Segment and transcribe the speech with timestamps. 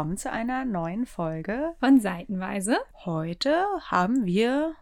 [0.00, 1.74] willkommen zu einer neuen Folge.
[1.78, 2.78] Von Seitenweise.
[3.04, 4.72] Heute haben wir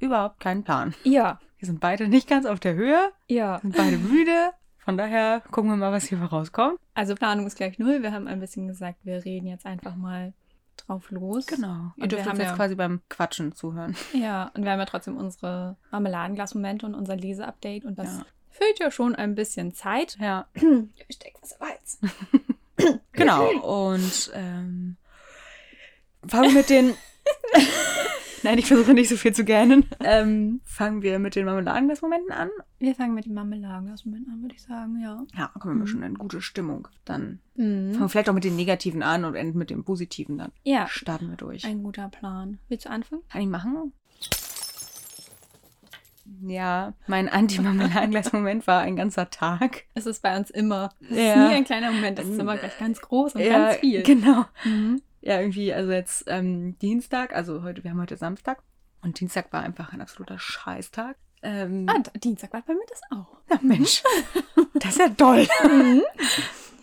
[0.00, 0.96] überhaupt keinen Plan.
[1.04, 1.38] Ja.
[1.60, 3.60] Wir sind beide nicht ganz auf der Höhe, Ja.
[3.60, 4.50] sind beide müde.
[4.78, 6.76] Von daher gucken wir mal, was hier rauskommt.
[6.94, 8.02] Also Planung ist gleich null.
[8.02, 10.32] Wir haben ein bisschen gesagt, wir reden jetzt einfach mal
[10.76, 11.46] drauf los.
[11.46, 11.92] Genau.
[11.94, 13.94] Ihr Und dürft wir uns haben jetzt ja- quasi beim Quatschen zuhören.
[14.12, 18.24] Ja, und wir haben ja trotzdem unsere Marmeladenglas-Momente und unser Leseupdate und das Ja.
[18.50, 20.16] füllt ja schon ein bisschen Zeit.
[20.20, 20.48] Ja,
[21.06, 22.00] Ich steck was im Hals.
[23.12, 23.48] genau.
[23.90, 24.96] Und ähm,
[26.26, 26.94] fangen wir mit den.
[28.44, 29.84] Nein, ich versuche nicht so viel zu gähnen.
[30.00, 32.48] Ähm, fangen wir mit den Marmeladenglas-Momenten an.
[32.78, 35.24] Wir fangen mit dem Marmeladenglas-Moment an, würde ich sagen, ja.
[35.36, 35.86] Ja, kommen wir Mhm.
[35.88, 36.86] schon in gute Stimmung.
[37.04, 37.90] Dann Mhm.
[37.94, 40.38] fangen wir vielleicht auch mit den Negativen an und enden mit dem Positiven.
[40.38, 41.64] Dann Ja, starten wir durch.
[41.64, 42.58] ein guter Plan.
[42.68, 43.22] Willst du anfangen?
[43.28, 43.92] Kann ich machen?
[46.42, 49.84] Ja, mein Anti-Marmeladenglas-Moment war ein ganzer Tag.
[49.94, 50.90] Es ist bei uns immer.
[51.10, 51.32] Es Ja.
[51.44, 54.02] ist nie ein kleiner Moment, es ist immer gleich ganz groß und ja, ganz viel.
[54.02, 54.44] Genau.
[54.64, 55.02] Mhm.
[55.20, 58.62] Ja, irgendwie, also jetzt ähm, Dienstag, also heute, wir haben heute Samstag.
[59.02, 61.16] Und Dienstag war einfach ein absoluter Scheißtag.
[61.42, 63.36] Ähm, Ah, Dienstag war bei mir das auch.
[63.50, 64.02] ja, Mensch,
[64.74, 65.46] das ist ja toll.
[65.64, 66.02] Mhm.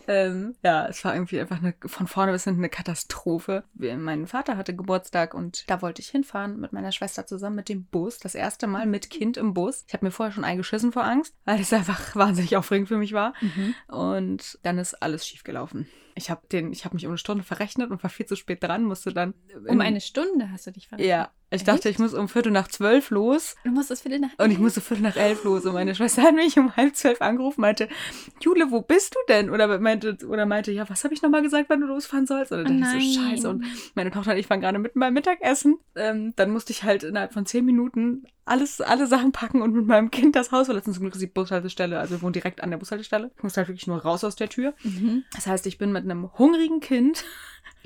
[0.07, 3.63] Ähm, ja, es war irgendwie einfach eine, von vorne bis hinten eine Katastrophe.
[3.73, 7.85] Mein Vater hatte Geburtstag und da wollte ich hinfahren mit meiner Schwester zusammen mit dem
[7.85, 8.19] Bus.
[8.19, 9.83] Das erste Mal mit Kind im Bus.
[9.87, 13.13] Ich habe mir vorher schon eingeschissen vor Angst, weil es einfach wahnsinnig aufregend für mich
[13.13, 13.33] war.
[13.41, 13.75] Mhm.
[13.87, 15.87] Und dann ist alles schief gelaufen.
[16.17, 18.63] Ich habe den, ich habe mich um eine Stunde verrechnet und war viel zu spät
[18.63, 19.33] dran, musste dann.
[19.53, 21.09] Um in- eine Stunde hast du dich verrechnet.
[21.09, 24.45] Ja, ich dachte, ich muss um Viertel nach zwölf los Du musstest Viertel nach und
[24.47, 24.59] ich elf?
[24.59, 25.65] musste Viertel nach elf los.
[25.65, 27.87] Und meine Schwester hat mich um halb zwölf angerufen, meinte,
[28.41, 29.49] Jule, wo bist du denn?
[29.49, 32.51] Oder meinte, oder meinte, ja, was habe ich nochmal gesagt, wann du losfahren sollst?
[32.51, 33.31] Und dann Oh dachte ich so, nein.
[33.31, 33.49] scheiße.
[33.49, 35.77] Und meine Tochter und ich waren gerade mitten beim Mittagessen.
[35.95, 39.87] Ähm, dann musste ich halt innerhalb von zehn Minuten alles, alle Sachen packen und mit
[39.87, 40.93] meinem Kind das Haus verlassen.
[40.93, 43.31] Zum Glück ist die Bushaltestelle, also wir wohnen direkt an der Bushaltestelle.
[43.37, 44.73] Ich musste halt wirklich nur raus aus der Tür.
[44.83, 45.23] Mhm.
[45.33, 47.23] Das heißt, ich bin mit einem hungrigen Kind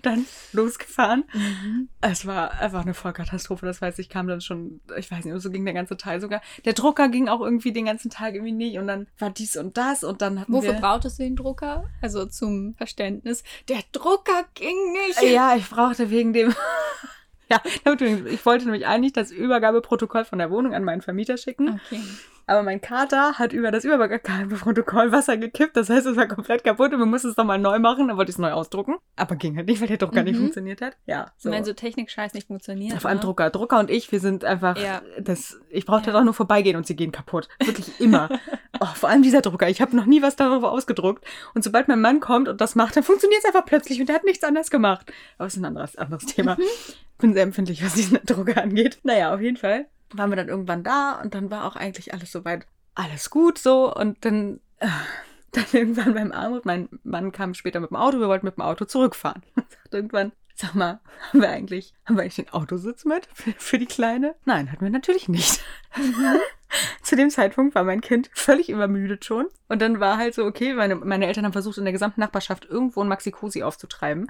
[0.06, 1.24] dann losgefahren.
[1.34, 1.90] Mhm.
[2.02, 3.66] Es war einfach eine Vollkatastrophe.
[3.66, 6.42] Das heißt, ich kam dann schon, ich weiß nicht, so ging der ganze Teil sogar.
[6.66, 9.78] Der Drucker ging auch irgendwie den ganzen Tag irgendwie nicht und dann war dies und
[9.78, 10.80] das und dann hatten Wofür wir...
[10.80, 11.90] brauchtest du den Drucker?
[12.02, 13.44] Also zum Verständnis.
[13.68, 15.22] Der Drucker ging nicht.
[15.22, 16.54] Ja, ich brauchte wegen dem...
[17.50, 21.80] ja, ich wollte nämlich eigentlich das Übergabeprotokoll von der Wohnung an meinen Vermieter schicken.
[21.88, 22.02] Okay.
[22.48, 25.78] Aber mein Kater hat über das Übergabeprotokoll Wasser gekippt.
[25.78, 28.08] Das heißt, es war komplett kaputt und wir mussten es nochmal neu machen.
[28.08, 28.96] Dann wollte ich es neu ausdrucken.
[29.18, 30.40] Aber ging halt nicht, weil der Drucker nicht Mhm.
[30.46, 30.98] funktioniert hat.
[31.06, 31.32] Ja.
[31.38, 31.52] So.
[31.52, 32.96] Wenn so Technik-Scheiß nicht funktioniert.
[32.98, 33.24] Auf einem ne?
[33.26, 33.52] Drucker.
[33.52, 34.78] Drucker und ich, wir sind einfach.
[34.80, 35.04] Ja.
[35.20, 36.14] Das, ich brauchte Ja.
[36.18, 37.50] doch nur vorbeigehen und sie gehen kaputt.
[37.64, 38.30] Wirklich immer.
[38.80, 39.70] oh, vor allem dieser Drucker.
[39.70, 41.24] Ich habe noch nie was darüber ausgedruckt.
[41.54, 44.16] Und sobald mein Mann kommt und das macht, dann funktioniert es einfach plötzlich und der
[44.16, 45.14] hat nichts anderes gemacht.
[45.38, 46.58] Aber es ist ein anderes, anderes Thema.
[47.20, 49.00] Bin sehr empfindlich, was diesen Drucker angeht.
[49.04, 52.32] Naja, auf jeden Fall waren wir dann irgendwann da und dann war auch eigentlich alles
[52.32, 52.66] soweit
[52.96, 54.60] alles gut so und dann.
[54.80, 54.88] Äh,
[55.52, 58.62] dann irgendwann beim Armut, mein Mann kam später mit dem Auto, wir wollten mit dem
[58.64, 59.42] Auto zurückfahren.
[59.56, 61.00] Und sagt irgendwann, sag mal,
[61.30, 64.36] haben wir eigentlich, haben wir eigentlich den Autositz mit für, für die Kleine?
[64.44, 65.62] Nein, hatten wir natürlich nicht.
[67.02, 69.48] Zu dem Zeitpunkt war mein Kind völlig übermüdet schon.
[69.70, 72.66] Und dann war halt so, okay, meine, meine Eltern haben versucht, in der gesamten Nachbarschaft
[72.66, 74.30] irgendwo einen Maxi-Cosi aufzutreiben,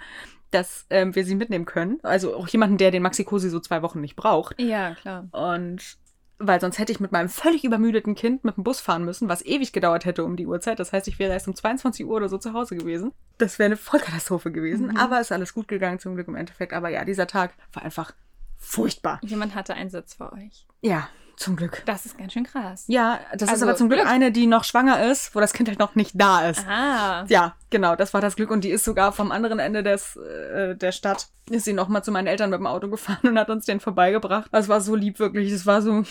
[0.51, 1.99] dass ähm, wir sie mitnehmen können.
[2.03, 4.59] Also auch jemanden, der den Maxi-Cosi so zwei Wochen nicht braucht.
[4.59, 5.27] Ja, klar.
[5.31, 5.97] Und
[6.39, 9.45] weil sonst hätte ich mit meinem völlig übermüdeten Kind mit dem Bus fahren müssen, was
[9.45, 10.79] ewig gedauert hätte um die Uhrzeit.
[10.79, 13.11] Das heißt, ich wäre erst um 22 Uhr oder so zu Hause gewesen.
[13.37, 14.87] Das wäre eine Vollkatastrophe gewesen.
[14.87, 14.97] Mhm.
[14.97, 16.73] Aber ist alles gut gegangen zum Glück im Endeffekt.
[16.73, 18.13] Aber ja, dieser Tag war einfach
[18.57, 19.19] furchtbar.
[19.21, 20.65] Jemand hatte einen Sitz für euch.
[20.81, 21.81] Ja, zum Glück.
[21.85, 22.83] Das ist ganz schön krass.
[22.87, 24.11] Ja, das ist Also, aber zum Glück Glück.
[24.11, 26.65] eine, die noch schwanger ist, wo das Kind halt noch nicht da ist.
[26.67, 27.25] Ah.
[27.29, 28.51] Ja, genau, das war das Glück.
[28.51, 32.11] Und die ist sogar vom anderen Ende des, äh, der Stadt, ist sie nochmal zu
[32.11, 34.49] meinen Eltern mit dem Auto gefahren und hat uns den vorbeigebracht.
[34.51, 35.51] Das war so lieb, wirklich.
[35.51, 36.03] Das war so.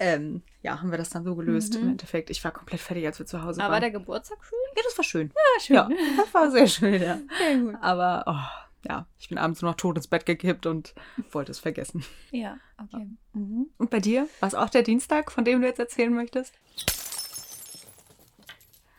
[0.00, 1.80] Ähm, ja, haben wir das dann so gelöst Mhm.
[1.82, 2.30] im Endeffekt.
[2.30, 3.80] Ich war komplett fertig, als wir zu Hause Aber waren.
[3.80, 4.58] der Geburtstag schön?
[4.76, 5.28] ja, das war schön.
[5.34, 5.76] Ja, schön.
[5.76, 7.18] Ja, das war sehr schön, ja.
[7.38, 7.74] Sehr gut.
[7.80, 10.94] Aber, oh, ja, ich bin abends nur noch tot ins Bett gekippt und
[11.32, 12.04] wollte es vergessen.
[12.30, 13.08] Ja, okay.
[13.32, 13.66] Mhm.
[13.78, 14.28] Und bei dir?
[14.40, 16.52] War es auch der Dienstag, von dem du jetzt erzählen möchtest?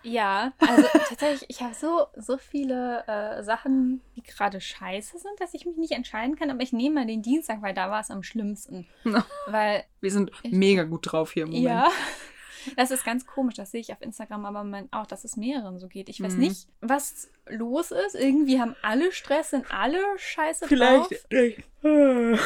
[0.04, 5.54] Ja, also tatsächlich, ich habe so, so viele äh, Sachen, die gerade scheiße sind, dass
[5.56, 6.52] ich mich nicht entscheiden kann.
[6.52, 8.86] Aber ich nehme mal den Dienstag, weil da war es am schlimmsten.
[9.48, 11.66] Weil, Wir sind Ich- mega gut drauf hier im Moment.
[11.66, 11.90] ja,
[12.78, 13.56] das ist ganz komisch.
[13.56, 16.10] Das sehe ich auf Instagram aber auch, dass es mehreren so geht.
[16.10, 16.40] Ich weiß Mhm.
[16.40, 18.16] nicht, was los ist.
[18.16, 21.26] Irgendwie haben alle Stress, sind alle scheiße Vielleicht drauf.
[21.30, 21.64] durch.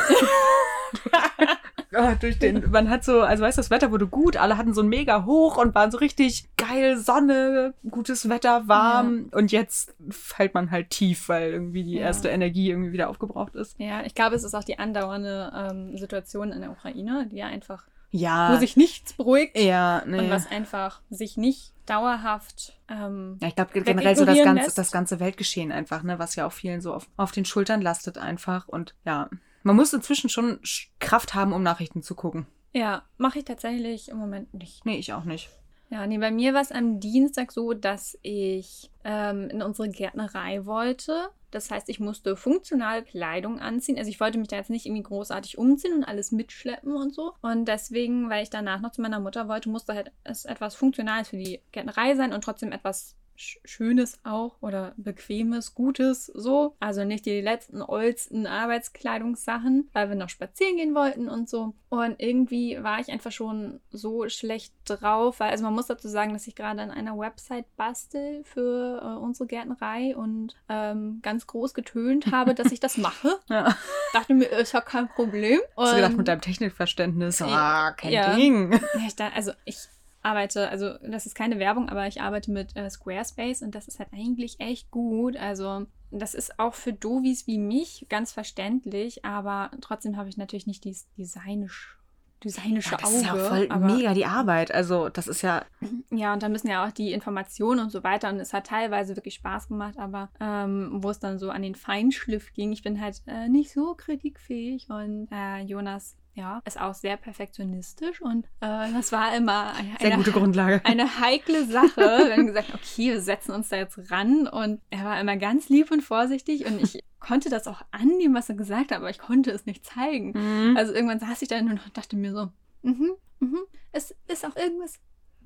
[1.91, 4.75] Ah, durch den, man hat so, also weißt du, das Wetter wurde gut, alle hatten
[4.75, 9.29] so ein mega hoch und waren so richtig geil, Sonne, gutes Wetter, warm.
[9.33, 12.01] Und jetzt fällt man halt tief, weil irgendwie die Ja.
[12.01, 13.75] erste Energie irgendwie wieder aufgebraucht ist.
[13.79, 17.47] Ja, ich glaube, es ist auch die andauernde ähm, Situation in der Ukraine, die ja
[17.47, 18.51] einfach Ja.
[18.53, 20.17] wo sich nichts beruhigt ja, nee.
[20.19, 22.73] und was einfach sich nicht dauerhaft.
[22.87, 24.77] Ähm, Ja, ich glaube generell so das ganze, lässt.
[24.77, 28.17] das ganze Weltgeschehen einfach, ne, was ja auch vielen so auf, auf den Schultern lastet
[28.17, 28.67] einfach.
[28.67, 29.29] Und ja,
[29.63, 32.47] man muss inzwischen schon Sch- Kraft haben, um Nachrichten zu gucken.
[32.73, 34.85] ja, mache ich tatsächlich im Moment nicht.
[34.85, 35.49] Nee, ich auch nicht.
[35.91, 40.65] Ja, nee, bei mir war es am Dienstag so, dass ich ähm, in unsere Gärtnerei
[40.65, 41.29] wollte.
[41.49, 43.97] Das heißt, ich musste funktional Kleidung anziehen.
[43.97, 47.33] Also ich wollte mich da jetzt nicht irgendwie großartig umziehen und alles mitschleppen und so.
[47.41, 51.29] Und deswegen, weil ich danach noch zu meiner Mutter wollte, musste halt es etwas Funktionales
[51.29, 53.15] für die Gärtnerei sein und trotzdem etwas
[53.63, 56.75] Schönes auch oder Bequemes, Gutes so.
[56.79, 61.73] Also nicht die letzten oldsten Arbeitskleidungssachen, weil wir noch spazieren gehen wollten und so.
[61.89, 66.33] Und irgendwie war ich einfach schon so schlecht drauf, weil also man muss dazu sagen,
[66.33, 71.73] dass ich gerade an einer Website bastel für äh, unsere Gärtnerei und ähm, ganz groß
[71.73, 73.39] getönt habe, dass ich das mache.
[73.49, 73.75] Ja.
[74.13, 75.59] Dachte mir, ist ja kein Problem.
[75.77, 78.35] Hast du gedacht, Und- mit deinem Technikverständnis, ah, kein Ja.
[78.35, 78.73] Ding.
[78.73, 79.77] ja, ich da, also ich
[80.21, 83.99] arbeite, also das ist keine Werbung, aber ich arbeite mit äh, Squarespace und das ist
[83.99, 85.37] halt eigentlich echt gut.
[85.37, 90.67] Also das ist auch für Dovis wie mich ganz verständlich, aber trotzdem habe ich natürlich
[90.67, 91.97] nicht dieses designisch,
[92.43, 93.17] designische Ja, das Auge.
[93.17, 94.73] ist ja auch voll aber, mega die Arbeit.
[94.73, 95.65] Also, das ist ja,
[96.09, 98.29] Ja, und da müssen ja auch die Informationen und so weiter.
[98.29, 101.75] Und es hat teilweise wirklich Spaß gemacht, aber ähm, wo es dann so an den
[101.75, 106.93] Feinschliff ging, ich bin halt äh, nicht so kritikfähig und äh, Jonas, ja, ist auch
[106.93, 110.81] sehr perfektionistisch und äh, das war immer eine, sehr gute Grundlage.
[110.85, 111.97] eine heikle Sache.
[111.97, 115.69] Wir haben gesagt, okay, wir setzen uns da jetzt ran und er war immer ganz
[115.69, 119.19] lieb und vorsichtig und ich konnte das auch annehmen, was er gesagt hat, aber ich
[119.19, 120.31] konnte es nicht zeigen.
[120.33, 120.77] Mhm.
[120.77, 122.49] Also irgendwann saß ich da und dachte mir so,
[122.83, 123.59] mhm, mhm,
[123.91, 124.99] es ist auch irgendwas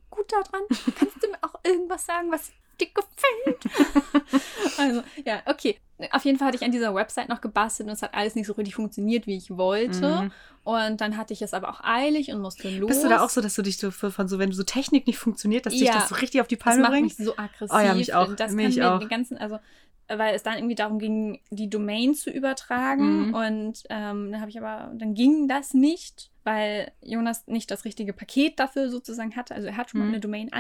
[0.10, 0.62] gut daran.
[0.96, 4.04] Kannst du mir auch irgendwas sagen, was dir gefällt?
[4.78, 5.78] also, ja, okay.
[6.12, 8.48] Auf jeden Fall hatte ich an dieser Website noch gebastelt und es hat alles nicht
[8.48, 10.24] so richtig funktioniert, wie ich wollte.
[10.24, 10.32] Mhm.
[10.64, 12.88] Und dann hatte ich es aber auch eilig und musste los.
[12.90, 15.18] Bist du da auch so, dass du dich so von so, wenn so Technik nicht
[15.20, 15.94] funktioniert, dass dich Ja.
[15.94, 17.18] das so richtig auf die Das Palme macht bringt?
[17.18, 17.76] mich so aggressiv.
[17.76, 18.34] Oh ja, mich auch.
[18.36, 19.00] Das Mich kann auch.
[19.00, 19.60] den ganzen, also
[20.10, 23.28] weil es dann irgendwie darum ging, die Domain zu übertragen.
[23.30, 23.34] Mhm.
[23.34, 28.12] Und ähm, dann habe ich aber, dann ging das nicht, weil Jonas nicht das richtige
[28.12, 29.56] Paket dafür sozusagen hatte.
[29.56, 30.14] Also er hat schon mal Mhm.
[30.14, 30.52] eine Domain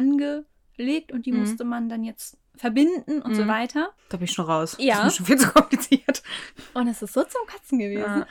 [0.77, 1.39] angelegt und die Mhm.
[1.41, 3.47] musste man dann jetzt verbinden und so Mhm.
[3.47, 3.91] weiter.
[4.09, 4.75] Da bin ich schon raus.
[4.79, 5.03] Ja.
[5.03, 6.21] Das ist mir schon viel zu kompliziert.
[6.73, 8.01] Und es ist so zum Kotzen gewesen.
[8.01, 8.27] Ja.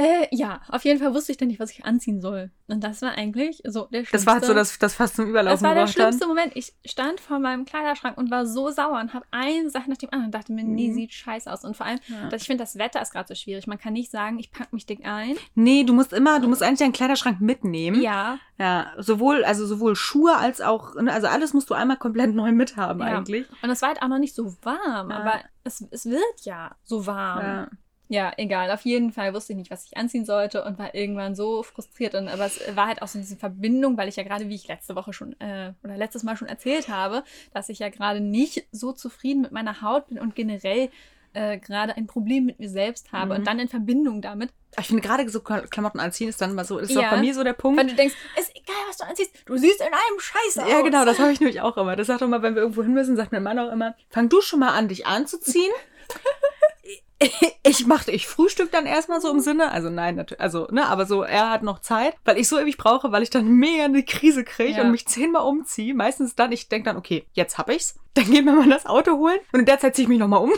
[0.00, 2.52] Äh, ja, auf jeden Fall wusste ich dann nicht, was ich anziehen soll.
[2.68, 4.12] Und das war eigentlich so der schlimmste.
[4.12, 6.52] Das war halt so das, das fast zum Das Überlaufen war der schlimmste Moment.
[6.54, 10.10] Ich stand vor meinem Kleiderschrank und war so sauer und habe eine Sache nach dem
[10.10, 10.94] anderen und dachte mir, nee, Mhm.
[10.94, 11.64] sieht scheiße aus.
[11.64, 12.28] Und vor allem, Ja.
[12.28, 13.66] dass ich finde, das Wetter ist gerade so schwierig.
[13.66, 15.34] Man kann nicht sagen, ich packe mich dick ein.
[15.56, 18.00] Nee, du musst immer, du musst eigentlich deinen Kleiderschrank mitnehmen.
[18.00, 22.34] Ja, Ja, sowohl, also sowohl Schuhe als auch, ne, also alles musst du einmal komplett
[22.34, 23.18] neu mithaben Ja.
[23.18, 23.46] eigentlich.
[23.62, 25.16] und es war halt auch noch nicht so warm, Ja.
[25.16, 27.40] aber es, es wird ja so warm.
[27.44, 27.68] Ja.
[28.10, 28.70] Ja, egal.
[28.70, 32.14] Auf jeden Fall wusste ich nicht, was ich anziehen sollte und war irgendwann so frustriert.
[32.14, 34.66] Und, aber es war halt auch so diese Verbindung, weil ich ja gerade, wie ich
[34.66, 37.22] letzte Woche schon äh, oder letztes Mal schon erzählt habe,
[37.52, 40.90] dass ich ja gerade nicht so zufrieden mit meiner Haut bin und generell
[41.34, 43.34] äh, gerade ein Problem mit mir selbst habe.
[43.34, 43.40] Mhm.
[43.40, 44.50] Und dann in Verbindung damit,
[44.80, 47.00] Ich finde gerade so Klamotten anziehen ist dann mal so, ist Ja.
[47.08, 47.78] auch bei mir so der Punkt.
[47.78, 50.70] weil du denkst, ist egal, was du anziehst, du siehst in einem Scheiße aus.
[50.70, 51.94] Ja, genau, das habe ich nämlich auch immer.
[51.94, 54.30] Das sagt auch mal, wenn wir irgendwo hin müssen, sagt mein Mann auch immer, fang
[54.30, 55.70] du schon mal an, dich anzuziehen.
[57.64, 61.04] Ich machte, ich frühstück dann erstmal so im Sinne, also nein, natürlich, also, ne, aber
[61.04, 64.02] so, er hat noch Zeit, weil ich so ewig brauche, weil ich dann mega eine
[64.02, 64.84] Krise kriege Ja.
[64.84, 65.94] und mich zehnmal umziehe.
[65.94, 67.98] Meistens dann, ich denke dann, okay, jetzt hab ich's.
[68.18, 70.40] Dann gehen wir mal das Auto holen und in der Zeit ziehe ich mich nochmal
[70.42, 70.50] um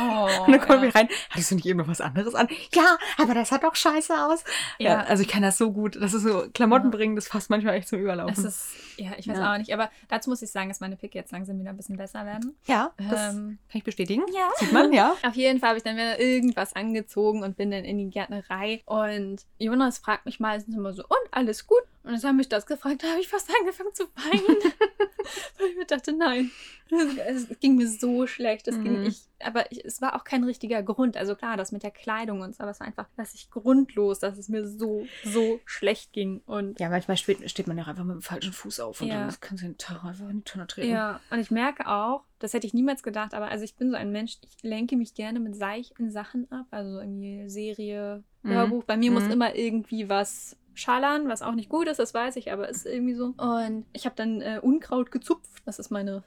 [0.00, 0.88] Oh, und dann kommen ja.
[0.88, 1.08] wir rein.
[1.30, 2.46] Hattest du nicht eben noch was anderes an?
[2.72, 4.44] Ja, aber das hat doch scheiße aus.
[4.78, 5.00] Ja, Ja.
[5.00, 5.96] also ich kann das so gut.
[6.00, 8.44] Das ist so, Klamotten bringen, das fasst manchmal echt zum Überlaufen.
[8.46, 9.72] ist, ja, ich weiß auch nicht.
[9.74, 12.54] Aber dazu muss ich sagen, dass meine Picke jetzt langsam wieder ein bisschen besser werden.
[12.66, 14.22] ja, das Ähm, kann ich bestätigen.
[14.32, 14.48] ja.
[14.58, 15.16] Sieht man, ja.
[15.26, 18.82] Auf jeden Fall habe ich dann wieder irgendwas angezogen und bin dann in die Gärtnerei.
[18.86, 21.82] Und Jonas fragt mich meistens immer so, und alles gut?
[22.04, 24.56] Und jetzt haben mich das gefragt, da habe ich fast angefangen zu weinen.
[25.58, 26.50] Weil ich mir dachte, nein.
[26.90, 28.66] Es, es ging mir so schlecht.
[28.66, 29.04] Es ging, Mhm.
[29.06, 31.16] ich, aber ich, es war auch kein richtiger Grund.
[31.18, 34.20] Also klar, das mit der Kleidung und so, aber es war einfach, dass ich grundlos,
[34.20, 36.40] dass es mir so, so schlecht ging.
[36.46, 39.26] Und Ja, manchmal steht, steht man ja einfach mit dem falschen Fuß auf und Ja.
[39.26, 40.90] dann kannst du den Tag einfach in die Tonne treten.
[40.90, 43.96] Ja, und ich merke auch, das hätte ich niemals gedacht, aber also ich bin so
[43.96, 48.50] ein Mensch, ich lenke mich gerne mit seichten Sachen ab, also irgendwie Serie, Mhm.
[48.50, 48.84] Hörbuch.
[48.84, 49.32] Bei mir muss Mhm.
[49.32, 53.14] immer irgendwie was schallern, was auch nicht gut ist, das weiß ich, aber ist irgendwie
[53.14, 53.34] so.
[53.36, 56.22] Und ich habe dann äh, Unkraut gezupft, das ist meine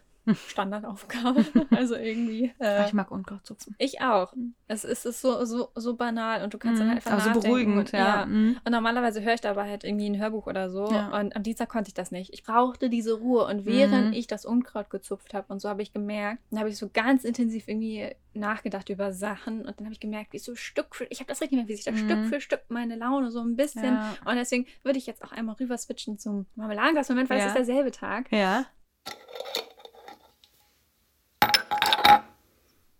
[0.47, 1.43] Standardaufgabe.
[1.71, 2.53] also irgendwie.
[2.59, 3.75] Äh, ich mag Unkrautzupfen.
[3.77, 4.33] ich auch.
[4.67, 7.21] Es ist, es ist so, so, so banal und du kannst dann Mhm, einfach aber
[7.21, 8.25] so beruhigend, und, ja.
[8.25, 8.57] Mhm.
[8.63, 10.89] Und normalerweise höre ich dabei halt irgendwie ein Hörbuch oder so.
[10.91, 11.19] Ja.
[11.19, 12.33] Und am Dienstag konnte ich das nicht.
[12.33, 13.45] Ich brauchte diese Ruhe.
[13.45, 14.13] Und während Mhm.
[14.13, 17.23] ich das Unkraut gezupft habe und so habe ich gemerkt, dann habe ich so ganz
[17.23, 19.59] intensiv irgendwie nachgedacht über Sachen.
[19.65, 21.75] Und dann habe ich gemerkt, wie so Stück für, ich habe das richtig gemerkt, wie
[21.75, 21.97] sich da Mhm.
[21.97, 23.95] Stück für Stück meine Laune so ein bisschen.
[23.95, 24.15] Ja.
[24.25, 27.45] Und deswegen würde ich jetzt auch einmal rüber switchen zum Marmeladenglas-Moment, weil Ja.
[27.45, 28.31] es ist derselbe Tag.
[28.31, 28.65] Ja.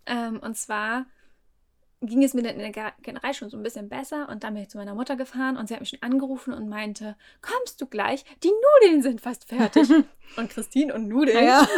[0.06, 1.06] Ähm, und zwar
[2.00, 4.54] ging es mir dann in der Ge- Generei schon so ein bisschen besser und dann
[4.54, 7.80] bin ich zu meiner Mutter gefahren und sie hat mich schon angerufen und meinte, kommst
[7.80, 8.24] du gleich?
[8.42, 8.50] Die
[8.82, 9.88] Nudeln sind fast fertig.
[10.36, 11.44] und Christine und Nudeln.
[11.44, 11.66] Ja.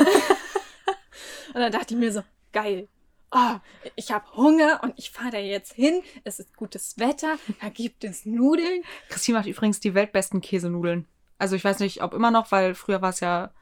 [1.55, 2.89] Und dann dachte ich mir so, geil.
[3.31, 3.57] Oh,
[3.95, 6.03] ich habe Hunger und ich fahre da jetzt hin.
[6.25, 8.83] Es ist gutes Wetter, da gibt es Nudeln.
[9.09, 11.07] Christine macht übrigens die weltbesten Käsenudeln.
[11.39, 13.53] Also ich weiß nicht, ob immer noch, weil früher war es ja,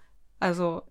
[0.41, 0.83] also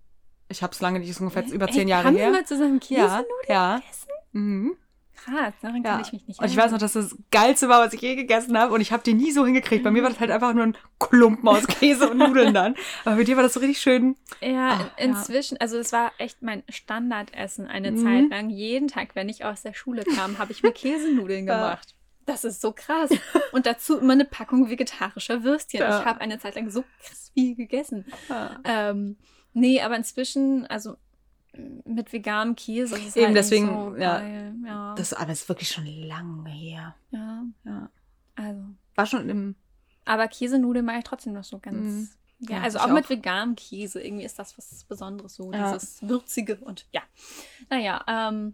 [0.51, 2.27] ich habe es lange nicht, ist ungefähr über zehn Jahre haben her.
[2.27, 3.75] wir mal zusammen ja, Käsenudeln ja.
[3.77, 4.07] gegessen?
[4.33, 4.75] Mhm.
[5.23, 5.91] Krass, daran Ja.
[5.91, 8.15] kann ich mich nicht Und ich weiß noch, dass das Geilste war, was ich je
[8.15, 8.73] gegessen habe.
[8.73, 9.83] Und ich habe die nie so hingekriegt.
[9.83, 12.73] Bei mir war das halt einfach nur ein Klumpen aus Käse und Nudeln dann.
[13.05, 14.15] Aber bei dir war das so richtig schön.
[14.41, 15.17] Ja, Ah, in- ja.
[15.19, 17.97] inzwischen, also es war echt mein Standardessen eine Mhm.
[18.03, 18.49] Zeit lang.
[18.49, 21.55] Jeden Tag, wenn ich aus der Schule kam, habe ich mir Käsenudeln Ja.
[21.55, 21.93] gemacht.
[22.25, 23.11] Das ist so krass.
[23.51, 25.81] Und dazu immer eine Packung vegetarischer Würstchen.
[25.81, 25.99] Ja.
[25.99, 28.05] Ich habe eine Zeit lang so krass viel gegessen.
[28.63, 29.17] Ähm,
[29.53, 30.95] nee, aber inzwischen, also
[31.85, 34.21] mit veganem Käse ist es Eben, halt deswegen, so ja.
[34.65, 36.95] Ja, Das aber ist wirklich schon lange her.
[37.11, 37.89] ja, Ja.
[38.35, 38.61] also.
[38.95, 39.55] War schon im.
[40.05, 41.77] Aber Käsenudeln mache ich trotzdem noch so ganz.
[41.77, 42.09] Mhm.
[42.39, 43.09] Ja, Ja, also ich auch, mit auch.
[43.09, 44.01] veganem Käse.
[44.01, 45.73] Irgendwie ist das was Besonderes, so Ja.
[45.73, 47.01] dieses Würzige und ja.
[47.69, 48.53] Naja, ähm,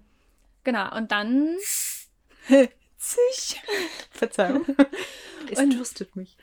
[0.63, 0.95] genau.
[0.95, 1.55] Und dann.
[2.97, 3.61] Zig.
[4.11, 4.65] Verzeihung.
[5.51, 6.35] es dürstet mich.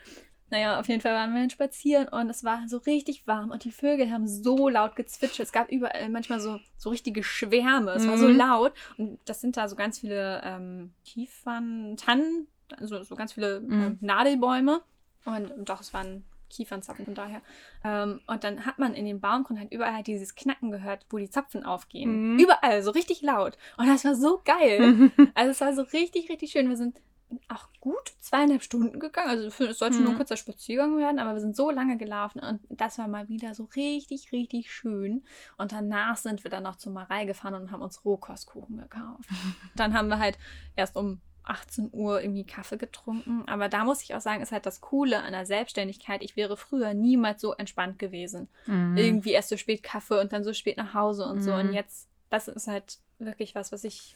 [0.51, 3.65] Naja, auf jeden Fall waren wir dann spazieren und es war so richtig warm und
[3.65, 5.47] die Vögel haben so laut gezwitschert.
[5.47, 7.93] Es gab überall manchmal so, so richtige Schwärme.
[7.93, 8.37] Es war so Mhm.
[8.37, 12.47] laut und das sind da so ganz viele ähm, Kiefern, Tannen,
[12.79, 13.73] also so ganz viele Mhm.
[13.73, 14.83] ähm, Nadelbäume.
[15.25, 17.41] Und, und doch, es waren Kiefernzapfen von daher.
[17.83, 21.17] Ähm, und dann hat man in den Baumkronen halt überall halt dieses Knacken gehört, wo
[21.19, 22.35] die Zapfen aufgehen.
[22.35, 22.39] Mhm.
[22.39, 23.57] Überall, so richtig laut.
[23.79, 25.11] Und das war so geil.
[25.35, 26.69] Also es war so richtig, richtig schön.
[26.69, 27.01] Wir sind
[27.49, 29.29] auch gut zweieinhalb Stunden gegangen.
[29.31, 30.17] Also für- es sollte nur ein Mhm.
[30.19, 33.64] kurzer Spaziergang werden, aber wir sind so lange gelaufen und das war mal wieder so
[33.76, 35.25] richtig, richtig schön.
[35.59, 39.29] Und danach sind wir dann noch zur Marei gefahren und haben uns Rohkostkuchen gekauft.
[39.76, 40.38] dann haben wir halt
[40.76, 43.45] erst um 18 Uhr irgendwie Kaffee getrunken.
[43.47, 46.23] Aber da muss ich auch sagen, ist halt das Coole an der Selbstständigkeit.
[46.23, 48.97] Ich wäre früher niemals so entspannt gewesen Mhm.
[48.97, 51.53] irgendwie erst so spät Kaffee und dann so spät nach Hause und so.
[51.53, 51.59] Mhm.
[51.69, 54.14] Und jetzt, das ist halt wirklich was, was ich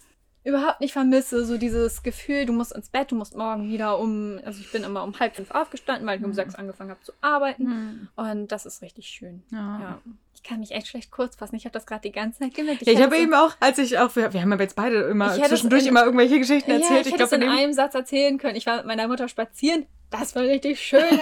[0.49, 1.45] überhaupt nicht vermisse.
[1.45, 4.83] So dieses Gefühl, du musst ins Bett, du musst morgen wieder um, also ich bin
[4.85, 6.35] immer um halb fünf aufgestanden, weil ich um Mhm.
[6.35, 7.64] sechs angefangen habe zu arbeiten.
[7.64, 8.09] Mhm.
[8.17, 9.43] Und das ist richtig schön.
[9.52, 9.59] Ja.
[9.81, 9.99] Ja.
[10.35, 11.57] Ich kann mich echt schlecht kurz fassen.
[11.57, 12.87] Ich habe das gerade die ganze Zeit gemerkt.
[12.87, 15.02] Ja, ich habe so- eben auch, als ich auch, wir, wir haben aber jetzt beide
[15.02, 17.07] immer Ich zwischendurch in- immer irgendwelche Geschichten Ja, erzählt.
[17.07, 18.57] ich hätte es in einem Satz erzählen können.
[18.57, 19.87] Ich war mit meiner Mutter spazieren.
[20.11, 21.02] Das war richtig schön.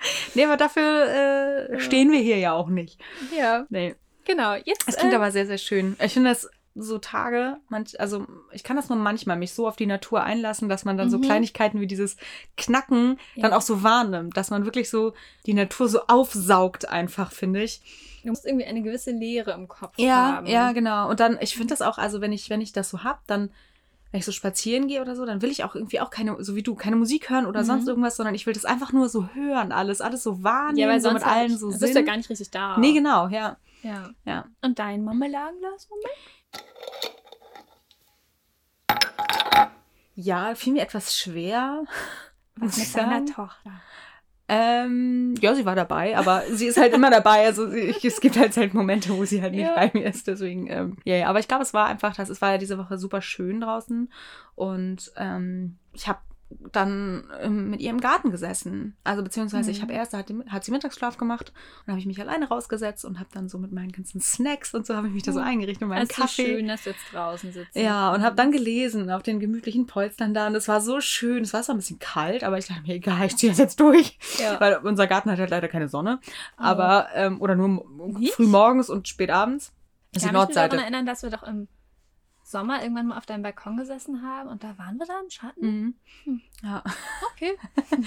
[0.34, 1.80] Nee, aber dafür äh, Ja.
[1.80, 3.00] stehen wir hier ja auch nicht.
[3.36, 3.94] ja, Nee.
[4.24, 4.54] genau.
[4.54, 4.84] Jetzt.
[4.86, 5.96] Es klingt äh, aber sehr, sehr schön.
[6.02, 9.76] Ich finde das so Tage, manch, also ich kann das nur manchmal mich so auf
[9.76, 11.22] die Natur einlassen, dass man dann so Mhm.
[11.22, 12.16] Kleinigkeiten wie dieses
[12.56, 13.56] Knacken dann Ja.
[13.56, 15.14] auch so wahrnimmt, dass man wirklich so
[15.46, 17.80] die Natur so aufsaugt einfach, finde ich.
[18.22, 20.46] du musst irgendwie eine gewisse Leere im Kopf Ja, haben.
[20.46, 21.08] ja, genau.
[21.08, 23.50] Und dann, ich finde das auch, also wenn ich, wenn ich das so hab, dann,
[24.10, 26.56] wenn ich so spazieren gehe oder so, dann will ich auch irgendwie auch keine, so
[26.56, 27.66] wie du, keine Musik hören oder Mhm.
[27.66, 30.88] sonst irgendwas, sondern ich will das einfach nur so hören, alles, alles so wahrnehmen, Ja,
[30.88, 32.04] weil so mit allen halt, so bist du ja Sinn.
[32.04, 32.76] gar nicht richtig da.
[32.78, 33.56] Nee, genau, ja.
[33.82, 34.10] Ja.
[34.24, 34.46] Ja.
[34.62, 35.88] Und dein Marmeladenglas?
[35.88, 36.08] Moment.
[40.14, 41.84] Ja, fiel mir etwas schwer.
[42.56, 43.26] Was mit deiner sagen.
[43.26, 43.70] Tochter?
[44.48, 47.44] Ähm, ja, sie war dabei, aber sie ist halt immer dabei.
[47.46, 49.74] Also sie, es gibt halt, halt Momente, wo sie halt nicht Ja.
[49.74, 50.26] bei mir ist.
[50.26, 51.26] Deswegen, ähm, ja, ja.
[51.26, 54.10] Aber ich glaube, es war einfach, das, es war ja diese Woche super schön draußen.
[54.54, 56.20] Und ähm, ich habe
[56.72, 58.96] dann ähm, mit ihr im Garten gesessen.
[59.02, 59.82] Also beziehungsweise ich Mhm.
[59.82, 61.52] habe erst, da hat, die, hat sie Mittagsschlaf gemacht
[61.84, 64.86] und habe ich mich alleine rausgesetzt und habe dann so mit meinen ganzen Snacks und
[64.86, 65.46] so habe ich mich da so Mhm.
[65.46, 66.44] eingerichtet und meinen Es ist so Kaffee.
[66.46, 67.74] schön, dass du jetzt draußen sitzt.
[67.74, 71.42] Ja, und habe dann gelesen auf den gemütlichen Polstern da und es war so schön.
[71.42, 73.80] Es war zwar ein bisschen kalt, aber ich dachte mir, egal, ich ziehe das jetzt
[73.80, 74.18] durch.
[74.38, 74.60] Ja.
[74.60, 76.20] Weil unser Garten hat halt leider keine Sonne.
[76.56, 77.84] Aber, ähm, oder nur
[78.18, 78.34] Nicht?
[78.34, 79.72] früh morgens und spät abends.
[80.12, 81.68] Das Ich kann mich nur daran erinnern, dass wir doch im
[82.46, 85.66] Sommer irgendwann mal auf deinem Balkon gesessen haben und da waren wir da im Schatten.
[85.66, 85.94] Mhm.
[86.22, 86.40] Hm.
[86.62, 86.82] Ja.
[87.34, 87.52] Okay.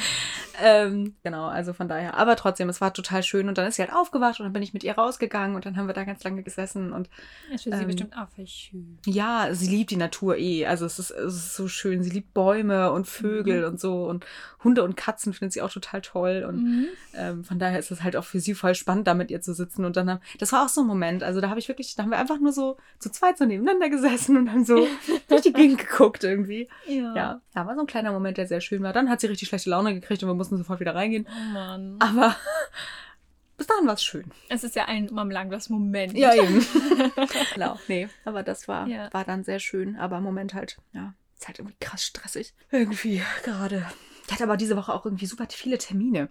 [0.61, 2.15] ähm, genau, also von daher.
[2.15, 3.47] Aber trotzdem, es war total schön.
[3.47, 5.77] Und dann ist sie halt aufgewacht und dann bin ich mit ihr rausgegangen und dann
[5.77, 6.91] haben wir da ganz lange gesessen.
[6.91, 7.09] Und
[7.51, 8.97] Das für sie Ähm, bestimmt auch voll schön.
[9.05, 10.65] ja, sie liebt die Natur eh.
[10.65, 12.01] Also es ist, es ist so schön.
[12.03, 14.05] Sie liebt Bäume und Vögel und so.
[14.05, 14.25] Und
[14.63, 16.43] Hunde und Katzen findet sie auch total toll.
[16.47, 16.85] Und Mhm.
[17.13, 19.53] ähm, von daher ist es halt auch für sie voll spannend, da mit ihr zu
[19.53, 19.85] sitzen.
[19.85, 21.23] Und dann haben, das war auch so ein Moment.
[21.23, 23.89] Also da habe ich wirklich, da haben wir einfach nur so zu zweit so nebeneinander
[23.89, 24.87] gesessen und haben so
[25.29, 26.67] durch die Gegend geguckt irgendwie.
[26.87, 27.15] Ja.
[27.15, 28.93] Ja, ja, war so ein kleiner Moment, der sehr schön war.
[28.93, 31.27] Dann hat sie richtig schlechte Laune gekriegt und wir mussten sofort wieder reingehen.
[31.29, 31.97] Oh Mann.
[31.99, 32.35] Aber
[33.57, 34.31] bis dahin war es schön.
[34.49, 36.13] Es ist ja ein immer lang das Moment.
[36.17, 36.65] Ja, eben.
[37.53, 37.77] genau.
[37.87, 39.09] Nee, aber das war, Ja.
[39.13, 39.97] war dann sehr schön.
[39.97, 42.53] Aber im Moment halt, ja, ist halt irgendwie krass stressig.
[42.71, 43.85] Irgendwie gerade.
[44.25, 46.29] Ich hatte aber diese Woche auch irgendwie super viele Termine.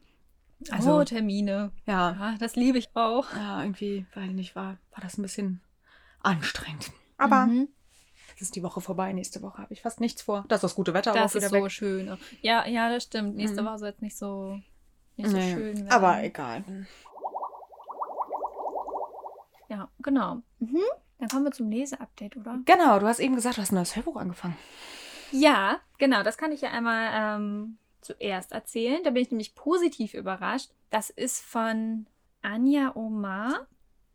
[0.70, 1.70] Also, oh, Termine.
[1.86, 3.32] ja, Ja, das liebe ich auch.
[3.34, 5.60] ja, irgendwie, weil ich nicht war, war das ein bisschen
[6.22, 6.90] anstrengend.
[7.16, 7.68] Aber Mhm.
[8.40, 9.12] Ist die Woche vorbei.
[9.12, 10.44] Nächste Woche habe ich fast nichts vor.
[10.48, 11.70] Das ist das gute Wetter das auch wieder ist so weg.
[11.70, 12.18] schön.
[12.42, 13.36] Ja, ja, das stimmt.
[13.36, 13.66] Nächste Mhm.
[13.66, 14.58] Woche soll es nicht so,
[15.16, 15.90] nicht so Nee, schön werden.
[15.90, 16.64] aber egal.
[19.68, 20.36] Ja, genau.
[20.58, 20.80] Mhm.
[21.18, 22.58] Dann kommen wir zum Leseupdate, oder?
[22.64, 24.56] Genau, du hast eben gesagt, du hast ein neues Hörbuch angefangen.
[25.32, 26.22] Ja, genau.
[26.22, 29.02] Das kann ich ja einmal ähm, zuerst erzählen.
[29.04, 30.70] Da bin ich nämlich positiv überrascht.
[30.90, 32.06] Das ist von
[32.40, 33.66] Anja Omar.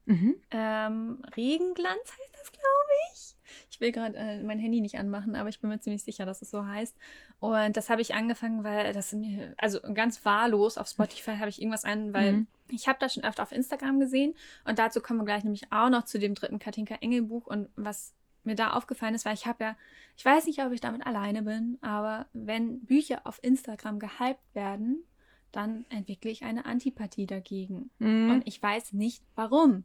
[0.06, 0.36] Mhm.
[0.52, 3.33] Ähm, Regenglanz heißt das, glaube ich.
[3.74, 6.44] Ich will gerade äh, mein Handy nicht anmachen, aber ich bin mir ziemlich sicher, dass
[6.44, 6.96] es so heißt.
[7.40, 11.60] Und das habe ich angefangen, weil das mir, also ganz wahllos auf Spotify habe ich
[11.60, 12.48] irgendwas ein, weil Mhm.
[12.70, 14.36] ich habe das schon öfter auf Instagram gesehen.
[14.64, 17.48] Und dazu kommen wir gleich nämlich auch noch zu dem dritten Katinka Engel Buch.
[17.48, 18.14] Und was
[18.44, 19.76] mir da aufgefallen ist, weil ich habe ja,
[20.18, 25.04] ich weiß nicht, ob ich damit alleine bin, aber wenn Bücher auf Instagram gehypt werden,
[25.52, 27.90] dann entwickle ich eine Antipathie dagegen.
[27.98, 28.30] Mhm.
[28.30, 29.84] Und ich weiß nicht warum.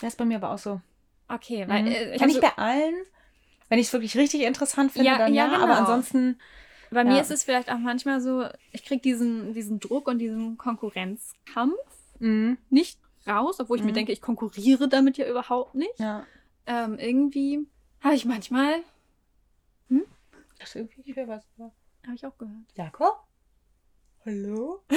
[0.00, 0.82] Das ist bei mir aber auch so.
[1.28, 1.88] Okay, weil Mhm.
[1.88, 2.94] äh, Kann also, ich bei allen,
[3.70, 5.78] wenn ich es wirklich richtig interessant finde, Ja, dann ja, ja, aber genau.
[5.78, 6.38] ansonsten,
[6.90, 7.20] bei mir ja.
[7.22, 11.78] ist es vielleicht auch manchmal so, ich kriege diesen, diesen Druck und diesen Konkurrenzkampf
[12.18, 12.58] mhm.
[12.68, 13.94] nicht raus, obwohl ich mir Mhm.
[13.94, 15.98] denke, ich konkurriere damit ja überhaupt nicht.
[15.98, 16.26] ja.
[16.66, 17.66] Ähm, irgendwie
[18.00, 18.82] habe ich manchmal,
[20.58, 21.42] Das ist irgendwie, ich höre was.
[21.58, 22.64] habe ich auch gehört.
[22.74, 23.16] Jakob?
[24.26, 24.82] Hallo?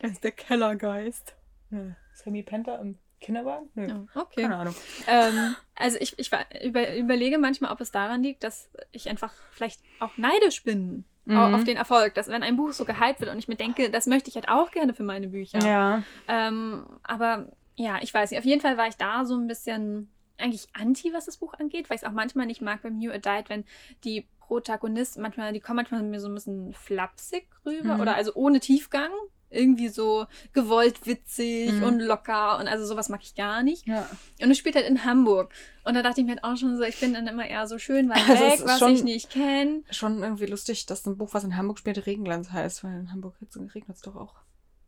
[0.00, 1.34] Das ist der Kellergeist.
[1.68, 1.92] Nö.
[2.14, 3.68] Sammy Penta im Kinderwagen?
[3.74, 3.86] Nö.
[4.14, 4.42] Oh, okay.
[4.42, 4.74] Keine Ahnung.
[5.06, 6.30] Ähm, also ich, ich
[6.62, 11.36] über, überlege manchmal, ob es daran liegt, dass ich einfach vielleicht auch neidisch bin Mhm.
[11.38, 12.14] au- auf den Erfolg.
[12.14, 14.48] Dass wenn ein Buch so gehypt wird und ich mir denke, das möchte ich halt
[14.50, 15.58] auch gerne für meine Bücher.
[15.66, 16.02] Ja.
[16.28, 18.38] Ähm, aber ja, ich weiß nicht.
[18.38, 21.88] Auf jeden Fall war ich da so ein bisschen eigentlich anti, was das Buch angeht,
[21.88, 23.64] weil ich es auch manchmal nicht mag beim New Adult, wenn
[24.04, 28.00] die Protagonisten manchmal, die kommen manchmal mir so ein bisschen flapsig rüber Mhm.
[28.00, 29.10] oder also ohne Tiefgang.
[29.54, 31.82] Irgendwie so gewollt witzig Mhm.
[31.82, 33.86] und locker und also sowas mag ich gar nicht.
[33.86, 34.06] Ja.
[34.42, 35.52] Und es spielt halt in Hamburg.
[35.84, 37.78] Und da dachte ich mir halt auch schon so, ich bin dann immer eher so
[37.78, 39.82] schön weit Also weg, was schon- ich nicht kenne.
[39.90, 43.34] Schon irgendwie lustig, dass ein Buch, was in Hamburg spielt, Regenglanz heißt, weil in Hamburg
[43.74, 44.34] regnet es doch auch.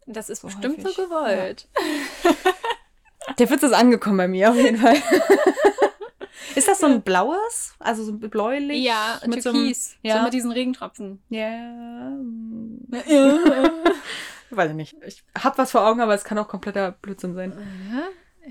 [0.06, 0.94] Das ist So bestimmt häufig.
[0.96, 1.68] so gewollt.
[3.38, 4.94] Der Witz ist angekommen bei mir auf jeden Fall.
[6.54, 7.74] ist das so ein blaues?
[7.80, 8.84] Also so bläulich?
[8.84, 9.90] Ja, mit so einem- Türkis.
[9.90, 10.22] So, ja.
[10.22, 11.20] mit diesen Regentropfen.
[11.28, 12.12] Ja.
[13.08, 13.70] Ja.
[14.50, 14.96] Weiß ich nicht.
[15.04, 17.52] Ich hab was vor Augen, aber es kann auch kompletter Blödsinn sein.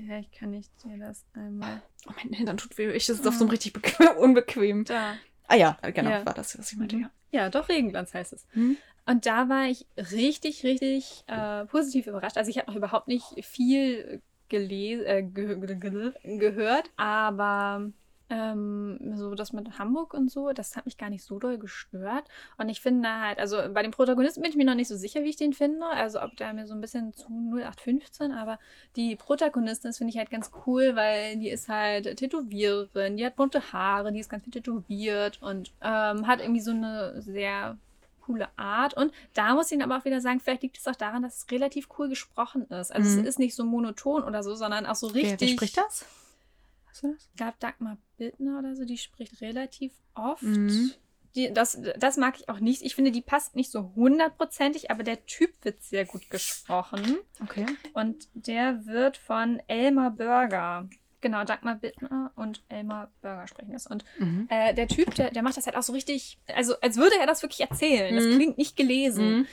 [0.08, 1.82] Ja, ich kann nicht dir das einmal.
[2.06, 2.90] Oh, mein Hintern tut weh.
[2.92, 4.84] Ich das ist auf so einem richtig bequem, unbequem.
[4.84, 5.14] Da.
[5.48, 6.26] Ah ja, genau, Ja.
[6.26, 7.02] war das, was ich meinte, Mhm.
[7.02, 7.10] ja.
[7.32, 8.46] Ja, doch, Regenglanz heißt es.
[8.52, 8.76] Hm?
[9.06, 12.36] Und da war ich richtig, richtig äh, positiv überrascht.
[12.36, 17.90] Also ich habe noch überhaupt nicht viel gelesen, äh, ge ge gehört, aber
[18.28, 22.24] ähm, so das mit Hamburg und so, das hat mich gar nicht so doll gestört.
[22.58, 25.22] Und ich finde halt, also bei dem Protagonisten bin ich mir noch nicht so sicher,
[25.22, 25.86] wie ich den finde.
[25.86, 28.58] Also ob der mir so ein bisschen zu 0815, aber
[28.96, 33.36] die Protagonistin, das finde ich halt ganz cool, weil die ist halt Tätowiererin, die hat
[33.36, 37.76] bunte Haare, die ist ganz viel tätowiert und ähm, hat irgendwie so eine sehr
[38.22, 38.94] coole Art.
[38.94, 41.50] Und da muss ich aber auch wieder sagen, vielleicht liegt es auch daran, dass es
[41.52, 42.92] relativ cool gesprochen ist.
[42.92, 43.20] Also Mhm.
[43.20, 45.40] es ist nicht so monoton oder so, sondern auch so richtig.
[45.40, 46.04] Wer, wer spricht das?
[46.96, 47.28] Hast du das?
[47.30, 50.42] Ich glaube, Dagmar Bittner oder so, die spricht relativ oft.
[50.42, 50.92] Mhm.
[51.34, 52.80] Die, das, das mag ich auch nicht.
[52.80, 57.18] Ich finde, die passt nicht so hundertprozentig, aber der Typ wird sehr gut gesprochen.
[57.42, 57.66] Okay.
[57.92, 60.88] Und der wird von Elmar Burger.
[61.26, 63.88] Genau, Dagmar Bittner und Elmar Burger sprechen das.
[63.88, 64.46] Und Mhm.
[64.48, 67.26] äh, der Typ, der, der macht das halt auch so richtig, also als würde er
[67.26, 68.14] das wirklich erzählen.
[68.14, 68.34] Das Mhm.
[68.36, 69.38] klingt nicht gelesen.
[69.38, 69.46] Mhm.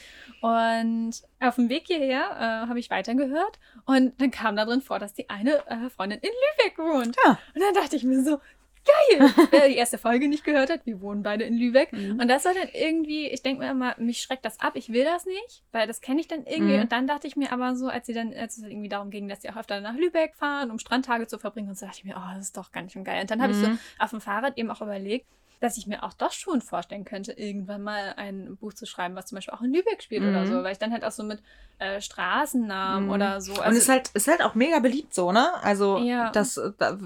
[0.48, 2.30] Und auf dem Weg hierher
[2.66, 6.20] äh, habe ich weitergehört und dann kam da drin vor, dass die eine äh, Freundin
[6.20, 7.16] in Lübeck wohnt.
[7.26, 7.40] Ja.
[7.56, 8.40] Und dann dachte ich mir so,
[8.86, 9.30] geil!
[9.52, 11.92] Wer die erste Folge nicht gehört hat, wir wohnen beide in Lübeck.
[11.94, 12.20] Mhm.
[12.20, 15.04] Und das war dann irgendwie, ich denke mir immer, mich schreckt das ab, ich will
[15.04, 16.76] das nicht, weil das kenne ich dann irgendwie.
[16.76, 16.82] Mhm.
[16.82, 19.28] Und dann dachte ich mir aber so, als sie dann, als es irgendwie darum ging,
[19.28, 22.06] dass sie auch öfter nach Lübeck fahren, um Strandtage zu verbringen, und so dachte ich
[22.06, 23.22] mir, oh, das ist doch ganz schön geil.
[23.22, 23.80] Und dann habe ich so Mhm.
[24.00, 25.26] auf dem Fahrrad eben auch überlegt,
[25.64, 29.28] dass ich mir auch doch schon vorstellen könnte, irgendwann mal ein Buch zu schreiben, was
[29.28, 30.48] zum Beispiel auch in Lübeck spielt oder Mhm.
[30.48, 31.42] so, weil ich dann halt auch so mit
[31.80, 33.12] äh, Straßennamen Mhm.
[33.14, 33.54] oder so.
[33.54, 35.54] und Also, ist halt, ist halt auch mega beliebt so, ne?
[35.64, 36.32] Also, Ja.
[36.32, 36.60] dass,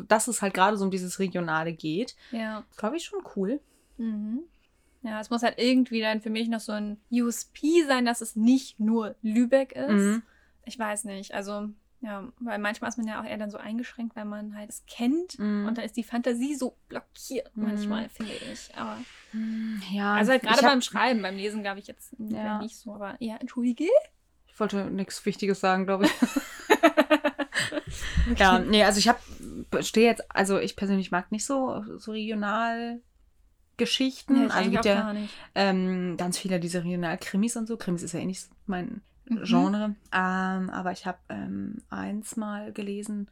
[0.07, 2.15] dass es halt gerade so um dieses Regionale geht.
[2.31, 2.63] ja.
[2.77, 3.59] Glaube ich schon cool.
[3.97, 4.41] Mhm.
[5.03, 8.35] Ja, es muss halt irgendwie dann für mich noch so ein USP sein, dass es
[8.35, 9.89] nicht nur Lübeck ist.
[9.91, 10.23] Mhm.
[10.65, 11.33] Ich weiß nicht.
[11.33, 11.69] Also,
[12.01, 14.83] ja, weil manchmal ist man ja auch eher dann so eingeschränkt, weil man halt es
[14.85, 15.39] kennt.
[15.39, 15.65] Mhm.
[15.67, 17.63] Und dann ist die Fantasie so blockiert, Mhm.
[17.63, 18.69] manchmal, finde ich.
[18.77, 18.97] Aber
[19.91, 22.59] Ja, also halt gerade beim Schreiben, beim Lesen glaube ich jetzt Ja.
[22.59, 22.93] nicht so.
[22.93, 23.85] Aber ja, entschuldige.
[24.47, 26.11] Ich wollte nichts Wichtiges sagen, glaube ich.
[28.37, 29.19] Ja, nee, also ich habe
[29.81, 33.01] stehe jetzt, also ich persönlich mag nicht so, so regional
[33.77, 34.45] Geschichten.
[34.47, 35.15] Nee, also gibt ja
[35.55, 37.77] ähm, ganz viele diese Regional-Krimis und so.
[37.77, 39.43] Krimis ist ja eh nicht mein Mhm.
[39.43, 39.95] Genre.
[40.11, 43.29] Ähm, aber ich habe ähm, eins mal gelesen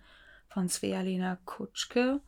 [0.50, 2.22] von Svea-Lena Kutschke,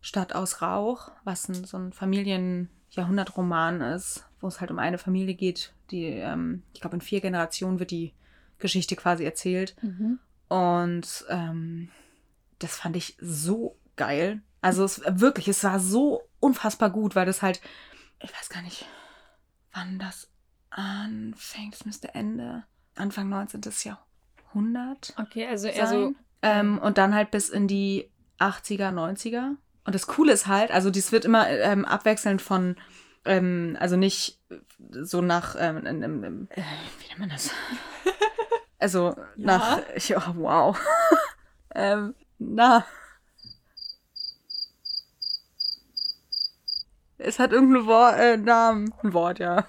[0.00, 5.34] Stadt aus Rauch, was ein, so ein Familien-Jahrhundert-Roman ist, wo es halt um eine Familie
[5.34, 8.12] geht, die, ähm, ich glaube, in vier Generationen wird die
[8.58, 9.76] Geschichte quasi erzählt.
[9.82, 10.18] Mhm.
[10.48, 11.88] Und ähm,
[12.58, 14.42] das fand ich so geil.
[14.60, 17.60] Also es wirklich, es war so unfassbar gut, weil das halt,
[18.20, 18.86] ich weiß gar nicht,
[19.72, 20.30] wann das
[20.70, 21.74] anfängt.
[21.74, 22.64] Es müsste Ende,
[22.96, 23.60] Anfang 19.
[23.82, 25.98] Jahrhundert Okay, also eher sein.
[25.98, 26.14] so.
[26.42, 29.56] Ähm, und dann halt bis in die 80er, 90er.
[29.84, 32.76] Und das Coole ist halt, also dies wird immer ähm, abwechselnd von,
[33.24, 34.40] ähm, also nicht
[34.90, 36.62] so nach, ähm, äh,
[36.98, 37.50] wie nennt man das?
[38.76, 40.78] Also nach, ja, wow.
[41.74, 42.84] ähm, na.
[47.16, 48.92] Es hat irgendeinen Wort, äh, Namen.
[49.02, 49.64] Ein Wort, ja.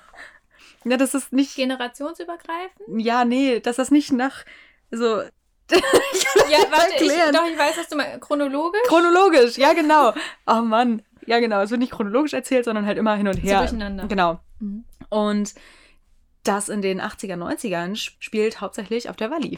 [0.86, 2.80] Ja, das ist nicht, Generationsübergreifend?
[3.02, 4.45] ja, nee, dass das nicht nach,
[4.91, 5.21] so,
[5.71, 7.34] Ja, warte, ich, erklären.
[7.34, 8.21] doch, ich weiß, was du meinst.
[8.21, 8.82] Chronologisch?
[8.88, 10.13] Chronologisch, ja genau.
[10.45, 11.02] Oh Mann.
[11.26, 11.60] Ja, genau.
[11.62, 13.60] Es wird nicht chronologisch erzählt, sondern halt immer hin und So her.
[13.62, 14.06] durcheinander.
[14.08, 14.39] Genau.
[14.60, 14.86] Mhm.
[15.10, 15.56] Und
[16.43, 19.58] das in den 80er, 90ern spielt hauptsächlich auf der Walli.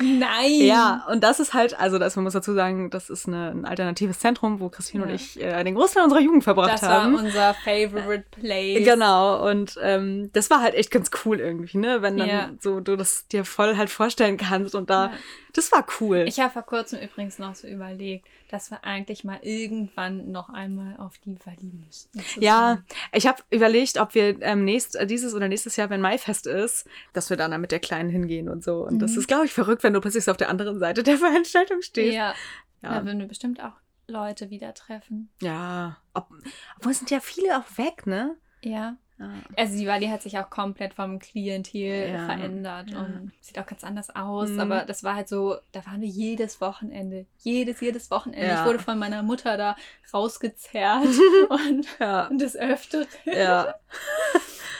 [0.00, 0.50] Nein!
[0.62, 3.64] Ja, und das ist halt, also das, man muss dazu sagen, das ist eine, ein
[3.64, 5.08] alternatives Zentrum, wo Christine Ja.
[5.10, 7.14] und ich äh, den Großteil unserer Jugend verbracht Das war haben.
[7.14, 8.84] unser favorite place.
[8.84, 12.02] Genau, und ähm, das war halt echt ganz cool irgendwie, ne?
[12.02, 12.50] Wenn dann Ja.
[12.60, 15.12] so du das dir voll halt vorstellen kannst und da, Ja.
[15.52, 16.24] das war cool.
[16.26, 20.96] Ich habe vor kurzem übrigens noch so überlegt, dass wir eigentlich mal irgendwann noch einmal
[20.98, 22.10] auf die Walli müssen.
[22.38, 26.86] Ja, ich habe überlegt, ob wir ähm, nächst, dieses oder nächstes Jahr, wenn Maifest ist,
[27.14, 28.84] dass wir dann da mit der Kleinen hingehen und so.
[28.86, 29.18] Und das Mhm.
[29.20, 32.14] ist, glaube ich, verrückt, wenn du plötzlich so auf der anderen Seite der Veranstaltung stehst.
[32.14, 32.34] Ja,
[32.82, 32.94] Ja.
[33.00, 33.72] da würden wir bestimmt auch
[34.08, 35.30] Leute wieder treffen.
[35.40, 35.96] ja.
[36.14, 36.28] Ob,
[36.76, 38.36] obwohl es sind ja viele auch weg, ne?
[38.62, 38.96] Ja.
[39.18, 39.30] Ja.
[39.56, 43.84] Also die Walli hat sich auch komplett vom Klientel Ja, verändert und sieht auch ganz
[43.84, 44.50] anders aus.
[44.50, 44.60] Mhm.
[44.60, 47.26] Aber das war halt so, da waren wir jedes Wochenende.
[47.38, 48.52] Jedes, jedes Wochenende.
[48.54, 49.76] Ich wurde von meiner Mutter da
[50.12, 51.06] rausgezerrt
[51.48, 51.86] und,
[52.30, 53.06] und des Öfteren.
[53.24, 53.74] Ja.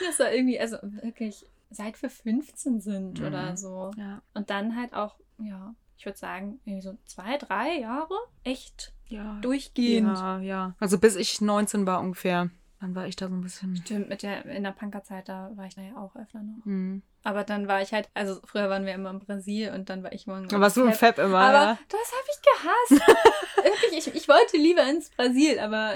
[0.04, 3.26] Das war irgendwie, also wirklich, seit wir 15 sind Mhm.
[3.26, 3.90] oder so.
[3.96, 4.22] Ja.
[4.34, 9.38] Und dann halt auch, ja, ich würde sagen, irgendwie so zwei, drei Jahre echt Ja.
[9.40, 10.16] durchgehend.
[10.18, 10.74] Ja, ja.
[10.80, 12.50] Also bis ich 19 war ungefähr.
[12.80, 13.76] Dann war ich da so ein bisschen.
[13.76, 16.64] Stimmt, mit der, in der Punkerzeit, da war ich da ja auch öfter noch.
[16.64, 17.02] Hm.
[17.22, 20.12] Aber dann war ich halt, also früher waren wir immer im Brasil und dann war
[20.12, 21.14] ich immer Da warst du im Fab.
[21.14, 21.38] Fab immer.
[21.38, 21.78] Aber ja.
[21.88, 23.06] das habe ich gehasst.
[23.82, 25.92] Wirklich, ich, ich wollte lieber ins Brasil, aber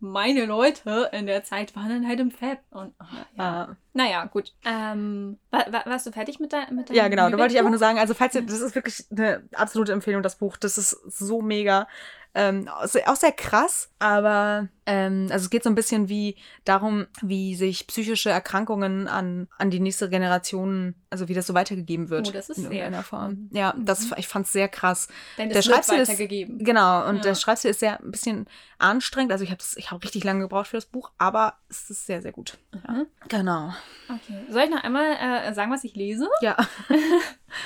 [0.00, 2.58] meine Leute in der Zeit waren dann halt im Fab.
[2.70, 3.04] Und oh,
[3.36, 3.64] ja.
[3.70, 3.76] Ah.
[3.98, 4.52] Naja, gut.
[4.64, 7.28] Ähm, war, war, warst du fertig mit, dein, mit deinem Ja, genau.
[7.30, 10.22] Da wollte ich einfach nur sagen, also falls ihr, das ist wirklich eine absolute Empfehlung,
[10.22, 10.56] das Buch.
[10.56, 11.88] Das ist so mega.
[12.34, 17.56] Ähm, auch sehr- krass, aber ähm, also es geht so ein bisschen wie darum, wie
[17.56, 22.28] sich psychische Erkrankungen an, an die nächste Generation, also wie das so weitergegeben wird.
[22.28, 23.48] Oh, das ist in sehr irgendeiner Form.
[23.52, 24.14] Ja, das, Mhm.
[24.18, 25.08] ich fand es sehr krass.
[25.38, 26.58] Denn der es wird Schreibstil ist- weitergegeben.
[26.58, 27.22] Genau, und Ja.
[27.22, 28.46] der Schreibstil ist sehr ein bisschen
[28.78, 29.32] anstrengend.
[29.32, 32.20] Also ich habe ich hab richtig lange gebraucht für das Buch, aber es ist sehr,
[32.22, 32.58] sehr gut.
[32.86, 33.06] Mhm.
[33.28, 33.72] Genau.
[34.08, 34.44] Okay.
[34.48, 36.28] Soll ich noch einmal äh, sagen, was ich lese?
[36.40, 36.56] Ja.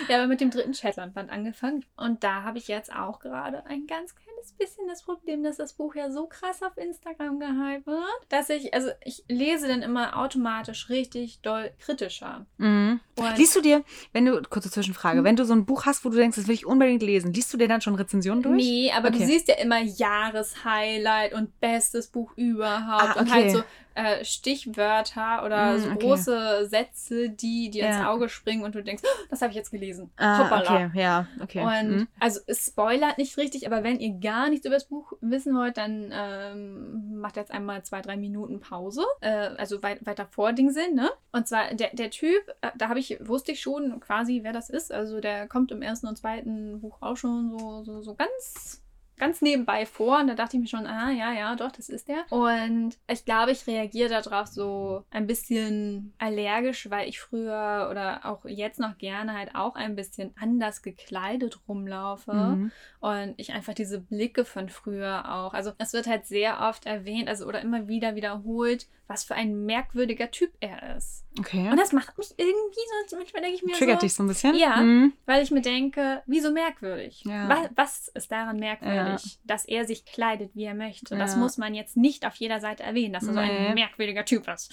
[0.09, 1.85] Ich habe mit dem dritten Shetlandband angefangen.
[1.97, 5.74] Und da habe ich jetzt auch gerade ein ganz kleines bisschen das Problem, dass das
[5.74, 10.18] Buch ja so krass auf Instagram gehypt wird, dass ich, also ich lese dann immer
[10.18, 12.46] automatisch richtig doll kritischer.
[12.57, 12.98] Mhm.
[13.14, 15.24] Und Liest du dir, wenn du, kurze Zwischenfrage, Mhm.
[15.24, 17.52] wenn du so ein Buch hast, wo du denkst, das will ich unbedingt lesen, liest
[17.52, 18.57] du dir dann schon Rezensionen durch?
[18.57, 19.26] Nee, aber du Okay.
[19.26, 23.31] siehst ja immer Jahreshighlight und bestes Buch überhaupt Ah, und okay.
[23.31, 23.62] halt so
[23.94, 25.98] äh, Stichwörter oder Mm, so okay.
[25.98, 28.11] große Sätze, die dir ins Ja.
[28.11, 30.11] Auge springen und du denkst, "Oh, das habe ich jetzt gelesen.
[30.16, 30.87] Ah, Hoppala.
[30.87, 31.61] okay, ja, okay.
[31.62, 32.09] Und Mhm.
[32.18, 35.77] also es spoilert nicht richtig, aber wenn ihr gar nichts über das Buch wissen wollt,
[35.77, 39.05] dann ähm, macht jetzt einmal zwei, drei Minuten Pause.
[39.21, 41.11] Äh, also weit, weiter vor Ding ne?
[41.33, 44.71] Und zwar der, der Typ, äh, da habe ich, wusste ich schon quasi, wer das
[44.71, 44.90] ist.
[44.90, 48.82] Also der kommt im ersten und zweiten Buch auch schon so, so, so ganz,
[49.23, 52.09] ganz nebenbei vor und da dachte ich mir schon, ah ja, ja, doch, das ist
[52.09, 52.25] der.
[52.31, 58.45] Und ich glaube, ich reagiere darauf so ein bisschen allergisch, weil ich früher oder auch
[58.47, 62.73] jetzt noch gerne halt auch ein bisschen anders gekleidet rumlaufe Mhm.
[63.01, 65.55] und ich einfach diese Blicke von früher auch.
[65.55, 69.65] Also es wird halt sehr oft erwähnt, also oder immer wieder wiederholt, was für ein
[69.67, 71.25] merkwürdiger Typ er ist.
[71.39, 71.69] Okay.
[71.71, 74.29] Und das macht mich irgendwie so, manchmal denke ich mir Triggert so, dich so ein
[74.29, 74.55] bisschen?
[74.57, 74.77] Ja.
[74.77, 75.13] Mhm.
[75.27, 77.23] weil ich mir denke, wieso merkwürdig?
[77.25, 77.49] Ja.
[77.49, 79.12] Was, was ist daran merkwürdig,
[79.44, 81.16] dass er sich kleidet, wie er möchte?
[81.16, 83.68] Das muss man jetzt nicht auf jeder Seite erwähnen, dass er so Nee.
[83.68, 84.72] ein merkwürdiger Typ ist.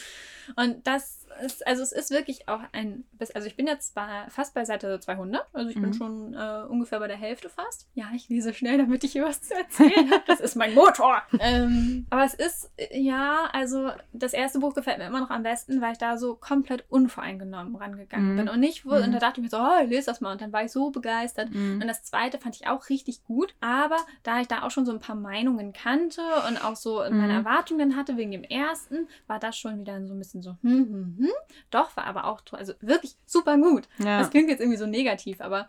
[0.56, 4.54] Und das ist, also es ist wirklich auch ein, also ich bin jetzt bei, fast
[4.54, 5.93] bei Seite 200, also ich bin Mhm.
[5.93, 7.88] schon äh, ungefähr bei der Hälfte fast.
[7.93, 10.23] Ja, ich lese schnell, damit ich hier was zu erzählen habe.
[10.28, 11.21] Das ist mein Motor.
[11.39, 15.82] ähm, aber es ist, ja, also das erste Buch gefällt mir immer noch am besten,
[15.82, 18.38] weil ich da so komplett unvoreingenommen rangegangen Mhm.
[18.38, 19.12] bin und nicht, wo, und Mhm.
[19.13, 20.91] da dachte ich mir so, oh, ich lese das mal und dann war ich so
[20.91, 21.49] begeistert.
[21.52, 21.80] Mhm.
[21.82, 24.91] Und das zweite fand ich auch richtig gut, aber da ich da auch schon so
[24.91, 27.39] ein paar Meinungen kannte und auch so meine Mhm.
[27.39, 31.15] Erwartungen hatte wegen dem ersten, war das schon wieder so ein bisschen so, hm, hm,
[31.19, 31.29] hm.
[31.72, 33.88] Doch, war aber auch, also wirklich super gut.
[34.00, 34.20] Ja.
[34.20, 35.68] Das klingt jetzt irgendwie so negativ, aber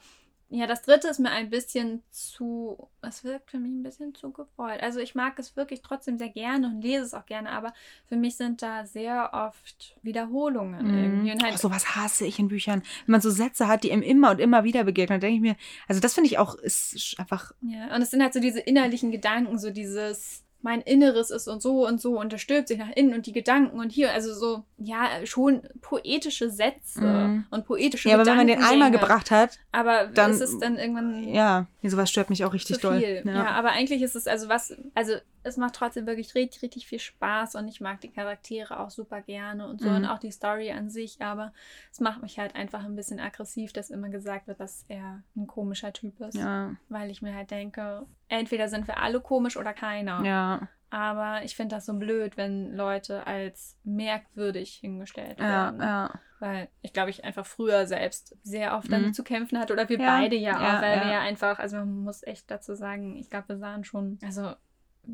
[0.53, 4.33] ja, das dritte ist mir ein bisschen zu, es wirkt für mich ein bisschen zu
[4.33, 4.83] gewollt.
[4.83, 7.73] Also ich mag es wirklich trotzdem sehr gerne und lese es auch gerne, aber
[8.07, 11.31] für mich sind da sehr oft Wiederholungen irgendwie.
[11.31, 12.83] Und halt, Oh, sowas hasse ich in Büchern.
[13.07, 15.40] Wenn man so Sätze hat, die einem immer und immer wieder begegnen, dann denke ich
[15.40, 18.59] mir, also das finde ich auch, ist einfach, Ja, und es sind halt so diese
[18.59, 22.79] innerlichen Gedanken, so dieses, mein Inneres ist und so und so und das stülpt sich
[22.79, 27.44] nach innen und die Gedanken und hier, also so, ja, schon poetische Sätze Mhm.
[27.51, 30.77] und poetische ja, aber wenn man den einmal gebracht hat, aber dann- ist es dann
[30.77, 33.23] irgendwann ja, sowas stört mich auch zu richtig viel.
[33.23, 33.23] doll.
[33.35, 33.46] Ja.
[33.53, 37.55] aber eigentlich ist es also was, also es macht trotzdem wirklich richtig, richtig viel Spaß
[37.55, 39.96] und ich mag die Charaktere auch super gerne und so Mhm.
[39.96, 41.53] und auch die Story an sich, aber
[41.92, 45.46] es macht mich halt einfach ein bisschen aggressiv, dass immer gesagt wird, dass er ein
[45.46, 46.35] komischer Typ ist.
[46.37, 50.24] ja, Weil ich mir halt denke, entweder sind wir alle komisch oder keiner.
[50.24, 55.81] ja, Aber ich finde das so blöd, wenn Leute als merkwürdig hingestellt werden.
[55.81, 56.11] ja.
[56.40, 59.12] Weil ich glaube, ich einfach früher selbst sehr oft damit Mhm.
[59.12, 59.74] zu kämpfen hatte.
[59.74, 62.74] Oder wir Ja, beide ja auch, weil wir ja einfach, also man muss echt dazu
[62.74, 64.55] sagen, ich glaube, wir sahen schon, also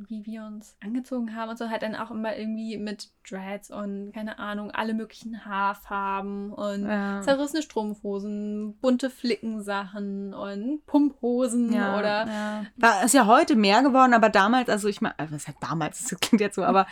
[0.09, 4.13] wie wir uns angezogen haben und so, halt dann auch immer irgendwie mit Dreads und
[4.13, 7.21] keine Ahnung, alle möglichen Haarfarben und Ja.
[7.23, 12.67] zerrissene Strumpfhosen, bunte Flickensachen und Pumphosen Ja, oder ja.
[12.77, 16.19] War, ist ja heute mehr geworden, aber damals, also ich meine, was heißt damals, das
[16.21, 16.87] klingt jetzt so, aber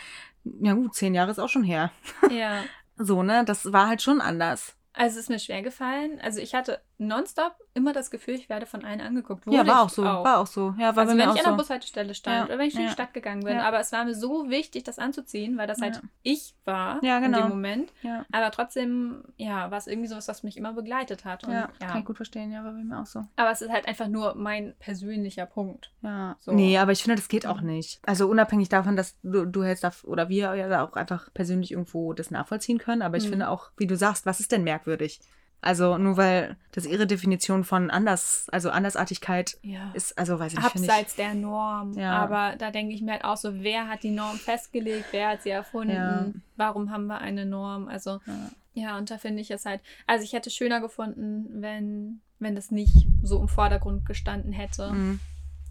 [0.60, 1.90] ja gut, zehn Jahre ist auch schon her.
[2.30, 2.64] ja.
[2.96, 4.76] So, ne, das war halt schon anders.
[4.92, 6.20] Also es ist mir schwer gefallen.
[6.22, 9.44] Also ich hatte nonstop immer das Gefühl, ich werde von allen angeguckt.
[9.46, 10.74] ja, Wurde war ich auch so, war auch so.
[10.78, 11.56] Ja, war also wenn ich auch an der so.
[11.56, 12.82] Bushaltestelle stand Ja, oder wenn ich ja.
[12.82, 13.56] die Stadt gegangen bin.
[13.56, 13.64] Ja.
[13.66, 16.02] Aber es war mir so wichtig, das anzuziehen, weil das halt Ja.
[16.22, 17.40] ich war Ja, in genau.
[17.42, 17.92] dem Moment.
[18.02, 18.24] Ja.
[18.32, 21.44] Aber trotzdem, ja, war es irgendwie sowas, was mich immer begleitet hat.
[21.44, 21.86] Und, Ja, ja.
[21.88, 23.24] kann ich gut verstehen, ja, war bei mir auch so.
[23.36, 25.90] Aber es ist halt einfach nur mein persönlicher Punkt.
[26.02, 26.36] Ja.
[26.38, 26.52] So.
[26.52, 28.00] Nee, aber ich finde, das geht auch nicht.
[28.06, 32.12] Also unabhängig davon, dass du, du hältst da, oder wir ja auch einfach persönlich irgendwo
[32.12, 33.02] das nachvollziehen können.
[33.02, 33.30] Aber ich Mhm.
[33.30, 35.20] finde auch, wie du sagst, was ist denn merkwürdig?
[35.64, 39.90] Also nur weil das ihre Definition von anders, also Andersartigkeit Ja.
[39.94, 40.90] ist, also weiß ich nicht, finde ich.
[40.92, 41.92] Abseits der Norm.
[41.98, 42.12] Ja.
[42.22, 45.06] Aber da denke ich mir halt auch so, wer hat die Norm festgelegt?
[45.12, 45.94] Wer hat sie erfunden?
[45.94, 46.26] Ja.
[46.56, 47.88] Warum haben wir eine Norm?
[47.88, 48.50] Also, Ja.
[48.74, 52.70] ja, und da finde ich es halt, also ich hätte schöner gefunden, wenn, wenn das
[52.70, 55.20] nicht so im Vordergrund gestanden hätte, Mhm.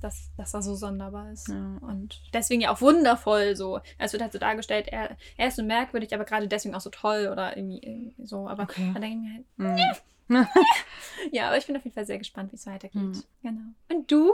[0.03, 1.47] Dass, dass er so sonderbar ist.
[1.49, 1.77] Ja.
[1.81, 3.79] Und deswegen ja auch wundervoll so.
[3.97, 6.89] Es wird halt so dargestellt, er, er ist so merkwürdig, aber gerade deswegen auch so
[6.89, 8.47] toll oder irgendwie, irgendwie so.
[8.47, 8.91] Aber Okay.
[8.93, 10.47] da denke ich mir halt, Mhm.
[11.31, 13.01] ja, aber ich bin auf jeden Fall sehr gespannt, wie es weitergeht.
[13.01, 13.23] Mhm.
[13.41, 13.61] Genau.
[13.91, 14.33] Und du?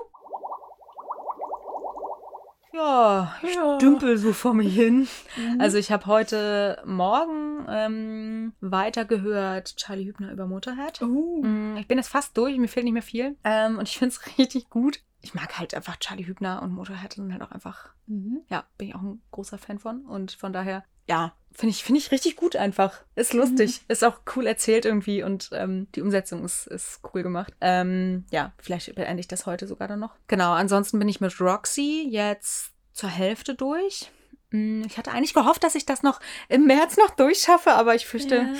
[2.71, 3.77] Ja, ich Ja.
[3.79, 5.07] dümpel so vor mir hin.
[5.35, 5.59] Mhm.
[5.59, 11.01] Also ich habe heute Morgen ähm, weitergehört Charlie Hübner über Motorhead.
[11.01, 13.35] Mm, Ich bin jetzt fast durch, mir fehlt nicht mehr viel.
[13.43, 14.99] Ähm, und ich finde es richtig gut.
[15.21, 18.41] Ich mag halt einfach Charlie Hübner und Motorhead sind halt auch einfach, Mhm.
[18.49, 20.05] ja, bin ich auch ein großer Fan von.
[20.05, 23.01] Und von daher, ja, finde ich, finde ich richtig gut einfach.
[23.15, 27.53] Ist lustig, ist auch cool erzählt irgendwie und ähm, die Umsetzung ist, ist cool gemacht.
[27.61, 30.15] Ähm, ja, vielleicht beende ich das heute sogar dann noch.
[30.27, 34.11] Genau, ansonsten bin ich mit Roxy jetzt zur Hälfte durch.
[34.51, 38.05] Mm, Ich hatte eigentlich gehofft, dass ich das noch im März noch durchschaffe, aber ich
[38.05, 38.53] fürchte, Ja.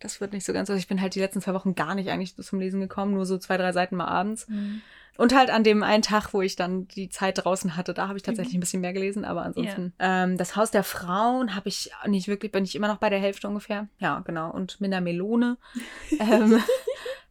[0.00, 0.74] das wird nicht so ganz so.
[0.74, 3.38] Ich bin halt die letzten zwei Wochen gar nicht eigentlich zum Lesen gekommen, nur so
[3.38, 4.48] zwei, drei Seiten mal abends.
[4.48, 4.82] Mhm.
[5.16, 8.16] Und halt an dem einen Tag, wo ich dann die Zeit draußen hatte, da habe
[8.16, 8.58] ich tatsächlich Mhm.
[8.58, 9.92] ein bisschen mehr gelesen, aber ansonsten.
[9.98, 13.18] Ähm, das Haus der Frauen habe ich nicht wirklich, bin ich immer noch bei der
[13.18, 13.88] Hälfte ungefähr.
[13.98, 14.50] Ja, genau.
[14.50, 15.58] Und Minna Melone
[16.20, 16.62] ähm,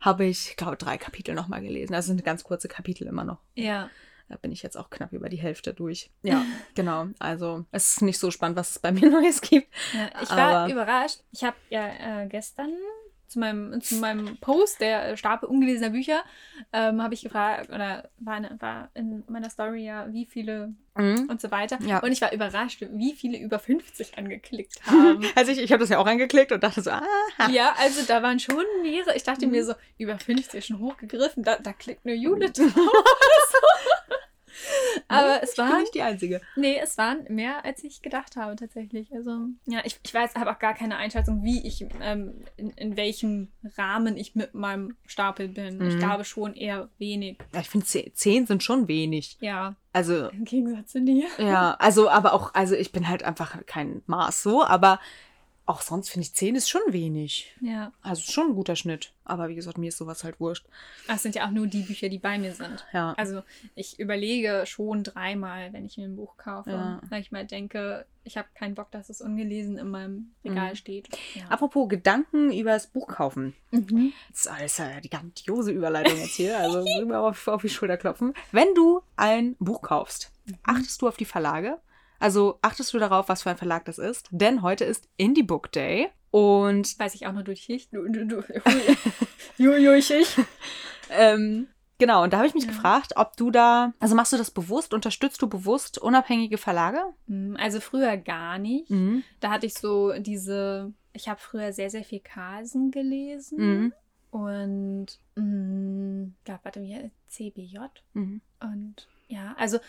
[0.01, 1.95] habe ich, glaube drei Kapitel nochmal gelesen.
[1.95, 3.39] Also sind ganz kurze Kapitel immer noch.
[3.55, 3.89] Ja.
[4.29, 6.11] Da bin ich jetzt auch knapp über die Hälfte durch.
[6.23, 7.07] Ja, genau.
[7.19, 9.67] Also es ist nicht so spannend, was es bei mir Neues gibt.
[9.93, 10.09] ja.
[10.21, 11.19] Ich war Aber- überrascht.
[11.31, 12.71] Ich habe ja äh, gestern
[13.27, 16.23] zu meinem, zu meinem Post, der äh, Stapel ungelesener Bücher,
[16.73, 21.29] ähm, habe ich gefragt, oder war, eine, war in meiner Story ja, wie viele Mhm.
[21.29, 21.77] und so weiter.
[21.83, 21.99] Ja.
[21.99, 25.23] Und ich war überrascht, wie viele über 50 angeklickt haben.
[25.35, 27.03] Also ich, ich habe das ja auch angeklickt und dachte so, ah,
[27.51, 29.15] ja, also da waren schon mehrere.
[29.15, 29.51] Ich dachte Mhm.
[29.53, 32.73] mir so, über 50 schon hochgegriffen, da, da klickt nur Judith drauf.
[35.17, 36.41] Aber es ich bin nicht die Einzige.
[36.55, 39.11] nee, es waren mehr, als ich gedacht habe tatsächlich.
[39.13, 42.95] Also, ja, ich, ich weiß, habe auch gar keine Einschätzung, wie ich, ähm, in, in
[42.97, 45.81] welchem Rahmen ich mit meinem Stapel bin.
[45.87, 45.99] Ich Mhm.
[45.99, 47.37] glaube schon eher wenig.
[47.53, 49.37] Ja, ich finde, zehn, zehn sind schon wenig.
[49.41, 51.25] Ja, Also, im Gegensatz zu dir.
[51.39, 54.99] ja, also, aber auch, also ich bin halt einfach kein Maß so, aber
[55.69, 57.55] auch sonst finde ich, zehn ist schon wenig.
[57.61, 57.91] Ja.
[58.01, 59.13] Also schon ein guter Schnitt.
[59.23, 60.65] Aber wie gesagt, mir ist sowas halt wurscht.
[61.07, 62.83] Das sind ja auch nur die Bücher, die bei mir sind.
[62.91, 63.13] Ja.
[63.17, 63.43] Also
[63.75, 67.01] ich überlege schon dreimal, wenn ich mir ein Buch kaufe, Ja.
[67.09, 70.75] weil ich mal denke, ich habe keinen Bock, dass es ungelesen in meinem Regal Mhm.
[70.75, 71.09] steht.
[71.35, 71.43] Ja.
[71.49, 73.55] Apropos Gedanken über das Buch kaufen.
[73.69, 74.11] Mhm.
[74.31, 76.57] Das ist alles ja die grandiose Überleitung jetzt hier.
[76.57, 76.79] Also
[77.13, 78.33] auf, auf die Schulter klopfen.
[78.51, 80.31] Wenn du ein Buch kaufst,
[80.63, 81.77] achtest du auf die Verlage?
[82.19, 84.27] Also achtest du darauf, was für ein Verlag das ist?
[84.31, 86.09] Denn heute ist Indie Book Day.
[86.31, 87.89] Und Weiß ich auch nur durch dich.
[87.89, 88.43] Du, du, du.
[89.57, 90.35] Juju, ich, ich.
[91.09, 92.69] ähm, genau, und da habe ich mich Ja.
[92.71, 96.99] gefragt, ob du da, also machst du das bewusst, unterstützt du bewusst unabhängige Verlage?
[97.27, 98.89] Mm, Also früher gar nicht.
[98.91, 99.23] Mhm.
[99.39, 103.57] Da hatte ich so diese, ich habe früher sehr, sehr viel Carlsen gelesen.
[103.57, 103.93] Mhm.
[104.31, 107.77] Und, mm, ich glaube, warte, wie CBJ?
[108.13, 108.41] Mhm.
[108.61, 109.79] Und ja, also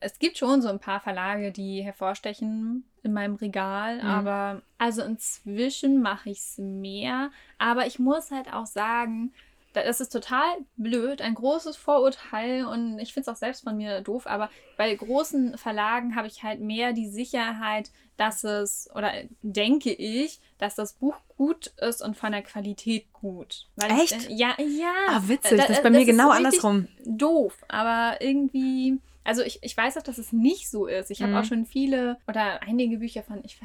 [0.00, 4.08] es gibt schon so ein paar Verlage, die hervorstechen in meinem Regal, Mhm.
[4.08, 7.30] aber also inzwischen mache ich es mehr.
[7.58, 9.32] Aber ich muss halt auch sagen,
[9.72, 10.44] da- das ist total
[10.76, 14.94] blöd, ein großes Vorurteil und ich finde es auch selbst von mir doof, aber bei
[14.94, 19.10] großen Verlagen habe ich halt mehr die Sicherheit, dass es, oder
[19.42, 23.66] denke ich, dass das Buch gut ist und von der Qualität gut.
[23.74, 24.30] Weil ich- Echt?
[24.30, 24.92] ja, ja.
[25.08, 26.86] Ah, witzig, Da- das ist bei mir ist genau andersrum.
[27.04, 29.00] doof, aber irgendwie.
[29.24, 31.10] Also ich, ich weiß auch, dass es nicht so ist.
[31.10, 31.38] Ich habe Mhm.
[31.38, 33.58] auch schon viele oder einige Bücher von, ich,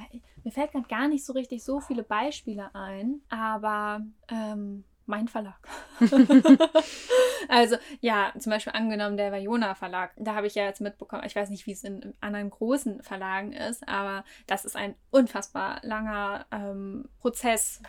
[0.44, 5.60] mir fällt gerade gar nicht so richtig so viele Beispiele ein, aber ähm, mein Verlag.
[7.50, 11.36] also ja, zum Beispiel angenommen der Vajona Verlag, da habe ich ja jetzt mitbekommen, ich
[11.36, 16.46] weiß nicht, wie es in anderen großen Verlagen ist, aber das ist ein unfassbar langer
[16.52, 17.82] ähm, Prozess,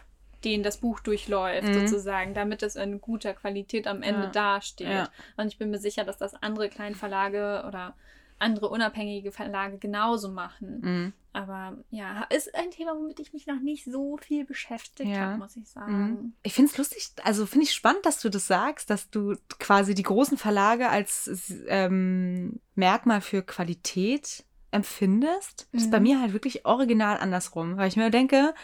[0.45, 1.87] den das Buch durchläuft, Mhm.
[1.89, 4.31] sozusagen, damit es in guter Qualität am Ende Ja.
[4.31, 4.89] dasteht.
[4.89, 5.09] Ja.
[5.37, 7.95] Und ich bin mir sicher, dass das andere Kleinverlage oder
[8.39, 10.81] andere unabhängige Verlage genauso machen.
[10.81, 11.13] Mhm.
[11.35, 15.21] Aber ja, ist ein Thema, womit ich mich noch nicht so viel beschäftigt Ja.
[15.21, 15.93] habe, muss ich sagen.
[15.93, 16.33] Mhm.
[16.43, 19.95] Ich finde es lustig, also finde ich spannend, dass du das sagst, dass du quasi
[19.95, 21.31] die großen Verlage als
[21.69, 25.69] ähm, Merkmal für Qualität empfindest.
[25.73, 26.03] Das ist bei Mhm.
[26.05, 28.55] mir halt wirklich original andersrum, weil ich mir denke,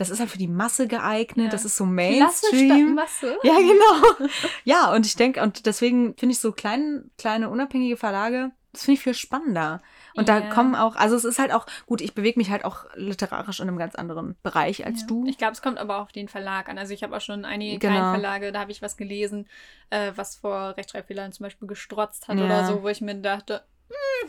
[0.00, 1.50] das ist halt für die Masse geeignet, Ja.
[1.50, 2.94] das ist so Mainstream.
[2.94, 3.36] Masse.
[3.42, 4.28] Ja, genau.
[4.64, 8.94] Ja, und ich denke, und deswegen finde ich so klein, kleine unabhängige Verlage, das finde
[8.98, 9.82] ich viel spannender.
[10.14, 10.48] Und da Ja.
[10.48, 13.68] kommen auch, also es ist halt auch, gut, ich bewege mich halt auch literarisch in
[13.68, 15.06] einem ganz anderen Bereich als Ja.
[15.08, 15.26] du.
[15.26, 16.78] Ich glaube, es kommt aber auch auf den Verlag an.
[16.78, 17.92] Also ich habe auch schon einige Genau.
[17.94, 19.48] kleine Verlage, da habe ich was gelesen,
[19.90, 22.44] äh, was vor Rechtschreibfehlern zum Beispiel gestrotzt hat Ja.
[22.46, 23.62] oder so, wo ich mir dachte,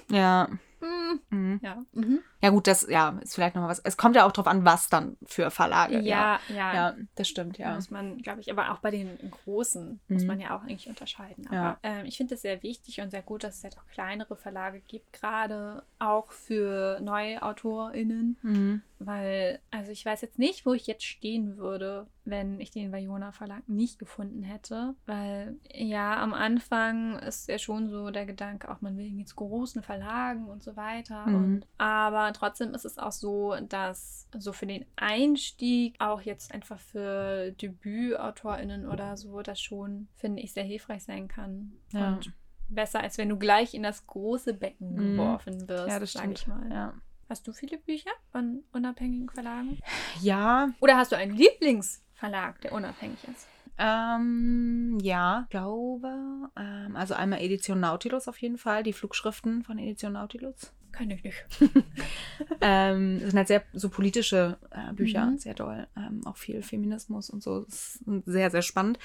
[0.10, 0.48] ja.
[0.82, 1.60] mm, Mhm.
[1.64, 2.20] ja, mhm.
[2.42, 3.80] Ja, gut, das ja, ist vielleicht nochmal was.
[3.80, 6.00] Es kommt ja auch drauf an, was dann für Verlage.
[6.02, 7.76] ja, ja, Ja, das stimmt, ja.
[7.76, 10.28] muss man, glaube ich, aber auch bei den großen muss Mhm.
[10.28, 11.46] man ja auch eigentlich unterscheiden.
[11.48, 11.78] Aber Ja.
[11.84, 14.82] ähm, ich finde es sehr wichtig und sehr gut, dass es halt auch kleinere Verlage
[14.88, 18.38] gibt, gerade auch für neue AutorInnen.
[18.42, 18.82] Mhm.
[19.04, 23.32] Weil, also ich weiß jetzt nicht, wo ich jetzt stehen würde, wenn ich den Vajona
[23.32, 24.94] Verlag nicht gefunden hätte.
[25.08, 29.82] Weil, ja, am Anfang ist ja schon so der Gedanke, auch man will zu großen
[29.82, 31.26] Verlagen und so weiter.
[31.26, 31.36] Mhm.
[31.36, 36.80] Und, aber trotzdem ist es auch so, dass so für den Einstieg, auch jetzt einfach
[36.80, 41.74] für DebütautorInnen oder so, das schon, finde ich, sehr hilfreich sein kann.
[41.92, 42.16] Ja.
[42.16, 42.34] Und
[42.70, 45.18] besser, als wenn du gleich in das große Becken Mhm.
[45.18, 46.40] geworfen wirst, Ja, das sag stimmt.
[46.40, 46.70] ich mal.
[46.72, 46.94] Ja.
[47.30, 49.80] Hast du viele Bücher von unabhängigen Verlagen?
[50.22, 53.48] Ja, Oder hast du einen Lieblingsverlag, der unabhängig ist?
[53.78, 56.10] ähm, ja, glaube.
[56.58, 60.74] Ähm, also einmal Edition Nautilus auf jeden Fall, die Flugschriften von Edition Nautilus.
[60.92, 61.46] Kann ich nicht.
[62.62, 65.38] ähm, das sind halt sehr so politische äh, Bücher, Mhm.
[65.38, 65.88] sehr doll.
[65.96, 67.62] Ähm, auch viel Feminismus und so.
[67.62, 69.00] Das ist sehr, sehr spannend.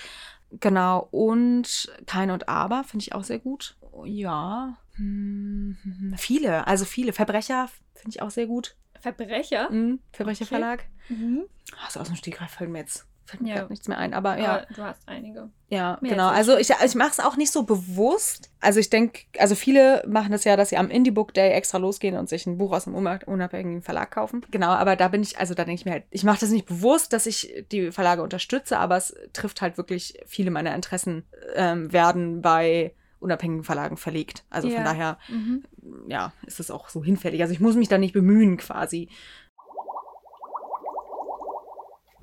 [0.51, 1.09] Genau.
[1.11, 3.77] Und Kein und Aber finde ich auch sehr gut.
[4.05, 4.77] Ja.
[4.96, 5.77] Hm,
[6.16, 7.12] viele, also viele.
[7.12, 8.77] Verbrecher finde ich auch sehr gut.
[9.01, 9.70] Verbrecher?
[9.70, 10.01] Mhm.
[10.12, 10.85] Verbrecherverlag.
[11.09, 11.44] Mhm.
[11.85, 13.67] Also aus dem Stegreif fällt mir jetzt fällt mir Ja.
[13.69, 14.15] nichts mehr ein.
[14.15, 15.51] Aber ja, Aber du hast einige.
[15.69, 16.29] ja, Mehr genau.
[16.29, 18.51] als Also ich, ich mache es auch nicht so bewusst.
[18.61, 21.79] Also ich denke, also viele machen das ja, dass sie am Indie Book Day extra
[21.79, 24.45] losgehen und sich ein Buch aus einem unab- unabhängigen Verlag kaufen.
[24.51, 26.67] Genau, aber da bin ich, also da denke ich mir halt, ich mache das nicht
[26.67, 31.25] bewusst, dass ich die Verlage unterstütze, aber es trifft halt wirklich viele meiner Interessen
[31.55, 34.44] ähm, werden bei unabhängigen Verlagen verlegt.
[34.50, 34.85] Also von Ja.
[34.85, 35.65] daher, Mhm.
[36.07, 37.40] ja, ist es auch so hinfällig.
[37.40, 39.09] Also ich muss mich da nicht bemühen quasi.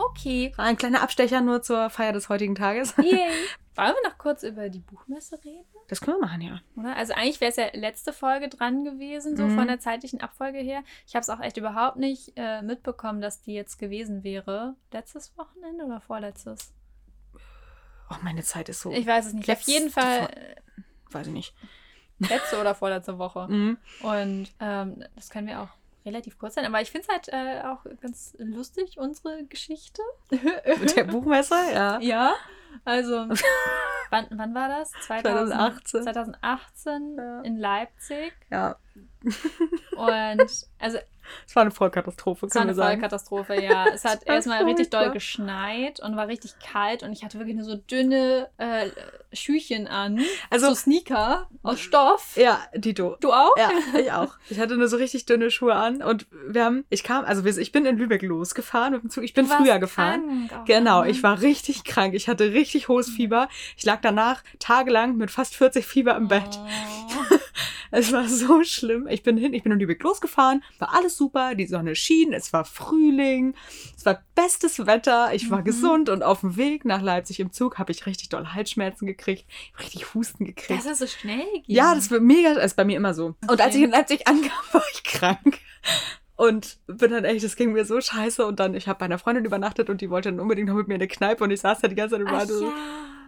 [0.10, 0.52] Okay.
[0.56, 2.96] War ein kleiner Abstecher nur zur Feier des heutigen Tages.
[2.98, 3.30] Yay.
[3.76, 5.66] Wollen wir noch kurz über die Buchmesse reden?
[5.88, 6.62] Das können wir machen, ja.
[6.76, 6.96] Oder?
[6.96, 9.56] Also eigentlich wäre es ja letzte Folge dran gewesen, so Mhm.
[9.58, 10.84] von der zeitlichen Abfolge her.
[11.08, 14.76] Ich habe es auch echt überhaupt nicht äh, mitbekommen, dass die jetzt gewesen wäre.
[14.92, 16.72] Letztes Wochenende oder vorletztes?
[18.12, 18.92] Oh, meine Zeit ist so.
[18.92, 19.50] Ich weiß es nicht.
[19.50, 20.30] Auf Letzte jeden Fall
[21.08, 21.56] Wo- weiß ich nicht.
[22.22, 23.48] äh, letzte oder vorletzte Woche.
[23.50, 23.78] Mhm.
[24.04, 25.70] Und ähm, das können wir auch
[26.06, 26.66] relativ kurz sein.
[26.66, 30.02] Aber ich finde es halt äh, auch ganz lustig, unsere Geschichte.
[30.30, 32.00] Mit der Buchmesse, ja.
[32.00, 32.34] ja,
[32.86, 33.28] also
[34.10, 34.92] wann, wann war das?
[35.08, 36.04] 2018.
[36.04, 37.42] 2018 Ja.
[37.42, 38.34] in Leipzig.
[38.52, 38.76] Ja,
[39.96, 40.98] Und also
[41.48, 42.74] es war eine Vollkatastrophe, es war eine.
[42.76, 43.86] Vollkatastrophe, ja.
[43.94, 47.66] Es hat erstmal richtig doll geschneit und war richtig kalt und ich hatte wirklich nur
[47.66, 48.88] so dünne äh,
[49.34, 50.20] Schüchen an.
[50.50, 52.36] Also- so Sneaker aus Stoff.
[52.36, 53.18] Ja, Dito.
[53.20, 53.56] Du auch?
[53.58, 53.70] Ja,
[54.00, 54.36] ich auch.
[54.50, 57.72] Ich hatte nur so richtig dünne Schuhe an und wir haben, ich kam, also ich
[57.72, 59.24] bin in Lübeck losgefahren mit dem Zug.
[59.24, 60.48] Ich bin früher gefahren.
[60.50, 60.62] krank.
[60.62, 61.10] Oh Genau, Mann.
[61.10, 62.14] ich war richtig krank.
[62.14, 63.50] Ich hatte richtig hohes Fieber.
[63.78, 66.60] Ich lag danach tagelang mit fast 40 Fieber im Bett.
[66.60, 67.36] Oh.
[67.96, 69.08] Es war so schlimm.
[69.08, 72.52] Ich bin hin, ich bin in Lübeck losgefahren, war alles super, die Sonne schien, es
[72.52, 73.54] war Frühling,
[73.96, 75.64] es war bestes Wetter, ich war Mhm.
[75.66, 79.46] gesund und auf dem Weg nach Leipzig im Zug habe ich richtig doll Halsschmerzen gekriegt,
[79.80, 80.72] richtig Husten gekriegt.
[80.80, 81.64] Dass es so schnell ging.
[81.68, 83.36] ja, das war mega, das ist bei mir immer so.
[83.48, 83.78] Und als Okay.
[83.78, 85.60] ich in Leipzig ankam, war ich krank.
[86.36, 88.44] Und bin dann echt, das ging mir so scheiße.
[88.46, 90.88] Und dann, ich habe bei einer Freundin übernachtet und die wollte dann unbedingt noch mit
[90.88, 92.74] mir in eine Kneipe und ich saß da die ganze Zeit und war so, ja.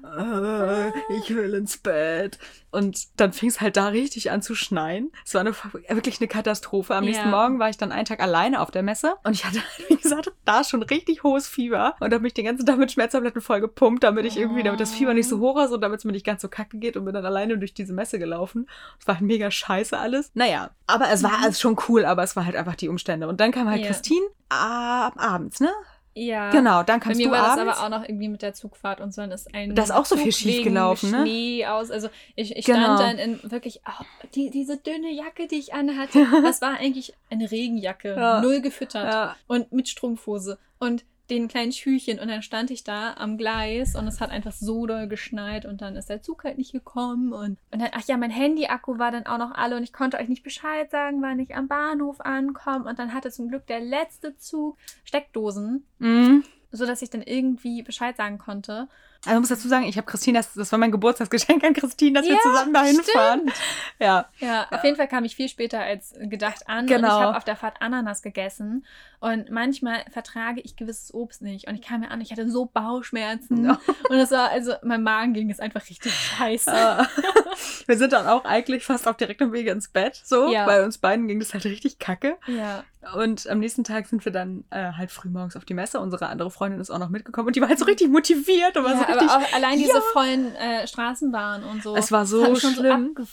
[0.05, 2.37] Äh, ich will ins Bett.
[2.71, 5.11] Und dann fing es halt da richtig an zu schneien.
[5.25, 5.53] Es war eine,
[5.89, 6.93] wirklich eine Katastrophe.
[6.95, 7.09] Am Ja.
[7.11, 9.95] nächsten Morgen war ich dann einen Tag alleine auf der Messe und ich hatte, wie
[9.95, 13.61] gesagt, da schon richtig hohes Fieber und habe mich den ganzen Tag mit Schmerztabletten voll
[13.61, 16.11] gepumpt, damit ich irgendwie, damit das Fieber nicht so hoch ist und damit es mir
[16.11, 18.67] nicht ganz so kacke geht und bin dann alleine durch diese Messe gelaufen.
[18.99, 20.31] Es war halt mega scheiße alles.
[20.33, 21.43] Naja, aber es war Mhm.
[21.43, 23.27] alles schon cool, aber es war halt einfach die Umstände.
[23.27, 23.87] Und dann kam halt Ja.
[23.87, 25.69] Christine ab abends, ne?
[26.17, 26.49] Ja.
[26.49, 27.65] Genau, dann Bei kamst mir du war abends.
[27.65, 29.21] das aber auch noch irgendwie mit der Zugfahrt und so.
[29.21, 31.21] Dann ist ein Da ist auch so viel schief gelaufen, ne?
[31.23, 31.91] Schnee aus.
[31.91, 32.95] Also ich, ich Genau.
[32.95, 34.03] stand dann in wirklich oh,
[34.33, 36.25] die, diese dünne Jacke, die ich anhatte.
[36.43, 38.41] Das war eigentlich eine Regenjacke, Ja.
[38.41, 39.35] null gefüttert ja.
[39.47, 42.19] und mit Strumpfhose und den kleinen Schüchen.
[42.19, 45.81] Und dann stand ich da am Gleis und es hat einfach so doll geschneit und
[45.81, 47.33] dann ist der Zug halt nicht gekommen.
[47.33, 50.17] Und, und dann, ach ja, mein Handy-Akku war dann auch noch alle und ich konnte
[50.17, 52.87] euch nicht Bescheid sagen, wann ich am Bahnhof ankomme.
[52.89, 56.43] Und dann hatte zum Glück der letzte Zug Steckdosen Mhm.
[56.71, 58.87] so dass ich dann irgendwie Bescheid sagen konnte.
[59.25, 62.19] Also ich muss dazu sagen, ich habe Christine, das, das war mein Geburtstagsgeschenk an Christine,
[62.19, 63.51] dass wir Ja, zusammen dahin fahren.
[63.99, 64.25] Ja.
[64.39, 67.07] Ja, auf jeden Fall kam ich viel später als gedacht an und Genau.
[67.07, 68.85] ich habe auf der Fahrt Ananas gegessen
[69.19, 72.65] und manchmal vertrage ich gewisses Obst nicht und ich kam mir an, ich hatte so
[72.65, 73.69] Bauchschmerzen
[74.09, 76.71] und es war also mein Magen ging es einfach richtig scheiße.
[76.71, 77.03] Äh,
[77.87, 80.21] wir sind dann auch eigentlich fast auf direktem Wege ins Bett.
[80.23, 80.65] So, Ja.
[80.65, 82.37] bei uns beiden ging das halt richtig kacke.
[82.47, 82.83] Ja,
[83.15, 85.99] Und am nächsten Tag sind wir dann äh, halt früh morgens auf die Messe.
[85.99, 88.83] Unsere andere Freundin ist auch noch mitgekommen und die war halt so richtig motiviert und
[88.83, 89.49] war ja so aber richtig.
[89.49, 90.01] auch allein diese Ja.
[90.13, 91.95] vollen äh, Straßenbahnen und so.
[91.95, 93.15] Es war so das schlimm.
[93.17, 93.23] So.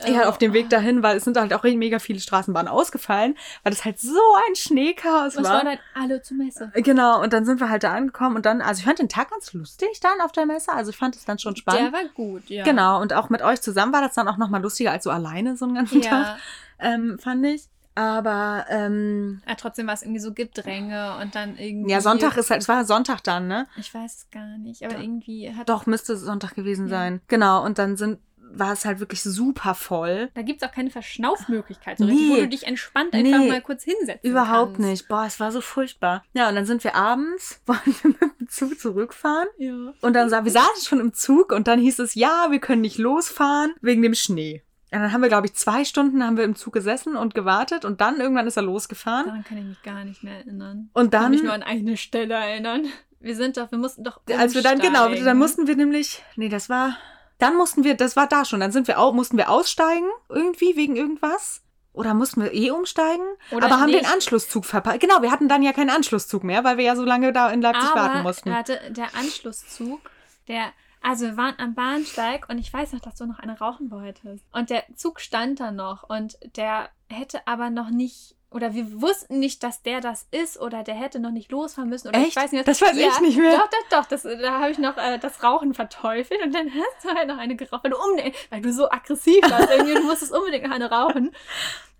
[0.00, 3.36] Also, ja, auf dem Weg dahin, weil es sind halt auch mega viele Straßenbahnen ausgefallen,
[3.62, 4.18] weil es halt so
[4.48, 5.58] ein Schneechaos Und es war.
[5.58, 6.70] waren halt alle zur Messe.
[6.76, 9.30] Genau, und dann sind wir halt da angekommen und dann, also ich fand den Tag
[9.30, 11.82] ganz lustig dann auf der Messe, also ich fand es dann schon spannend.
[11.82, 12.64] Der war gut, ja.
[12.64, 15.56] Genau, und auch mit euch zusammen war das dann auch nochmal lustiger als so alleine
[15.56, 16.36] so einen ganzen Tag, Ja,
[16.78, 17.64] ähm, fand ich.
[17.96, 21.90] Aber, ähm, ja, trotzdem war es irgendwie so Gedränge und dann irgendwie.
[21.90, 23.66] ja, Sonntag ist halt, es war Sonntag dann, ne?
[23.76, 25.02] Ich weiß es gar nicht, aber Doch.
[25.02, 25.68] irgendwie hat.
[25.68, 26.90] Doch, müsste Sonntag gewesen Ja.
[26.90, 27.20] sein.
[27.28, 30.30] Genau, und dann sind, war es halt wirklich super voll.
[30.34, 32.40] Da gibt es auch keine Verschnaufmöglichkeit, so richtig, wo Nee.
[32.42, 33.48] du dich entspannt einfach Nee.
[33.48, 34.88] mal kurz hinsetzen Überhaupt kannst.
[34.88, 35.08] nicht.
[35.08, 36.22] Boah, es war so furchtbar.
[36.34, 39.48] Ja, und dann sind wir abends, wollen wir mit dem Zug zurückfahren.
[39.58, 39.92] Ja.
[40.00, 42.82] Und dann sah, wir saßen schon im Zug und dann hieß es, ja, wir können
[42.82, 44.62] nicht losfahren wegen dem Schnee.
[44.92, 47.84] Und dann haben wir, glaube ich, zwei Stunden haben wir im Zug gesessen und gewartet
[47.84, 49.26] und dann irgendwann ist er losgefahren.
[49.26, 50.90] Daran kann ich mich gar nicht mehr erinnern.
[50.92, 52.86] Und Ich kann dann, mich nur an eine Stelle erinnern.
[53.18, 54.20] Wir sind doch, wir mussten doch.
[54.38, 55.24] als wir dann, genau, umsteigen.
[55.24, 56.96] dann mussten wir nämlich, nee, das war,
[57.38, 60.76] dann mussten wir, das war da schon, dann sind wir auch, mussten wir aussteigen, irgendwie,
[60.76, 61.62] wegen irgendwas.
[61.92, 63.24] Oder mussten wir eh umsteigen?
[63.52, 65.00] Oder aber haben nee, den Anschlusszug verpasst.
[65.00, 67.62] Genau, wir hatten dann ja keinen Anschlusszug mehr, weil wir ja so lange da in
[67.62, 68.50] Leipzig aber warten mussten.
[68.50, 70.00] Warte, der Anschlusszug,
[70.46, 70.72] der.
[71.02, 74.44] Also wir waren am Bahnsteig und ich weiß noch, dass du noch eine rauchen wolltest.
[74.52, 79.38] Und der Zug stand da noch und der hätte aber noch nicht oder wir wussten
[79.38, 82.28] nicht, dass der das ist oder der hätte noch nicht losfahren müssen oder Echt?
[82.28, 82.66] ich weiß nicht.
[82.66, 83.58] Das weiß ich nicht mehr.
[83.58, 84.06] Doch, doch, doch.
[84.06, 87.38] Das, da habe ich noch äh, das Rauchen verteufelt und dann hast du halt noch
[87.38, 89.70] eine geraucht, weil du, unbedingt, weil du so aggressiv warst.
[89.76, 91.32] irgendwie, du musstest unbedingt noch eine rauchen.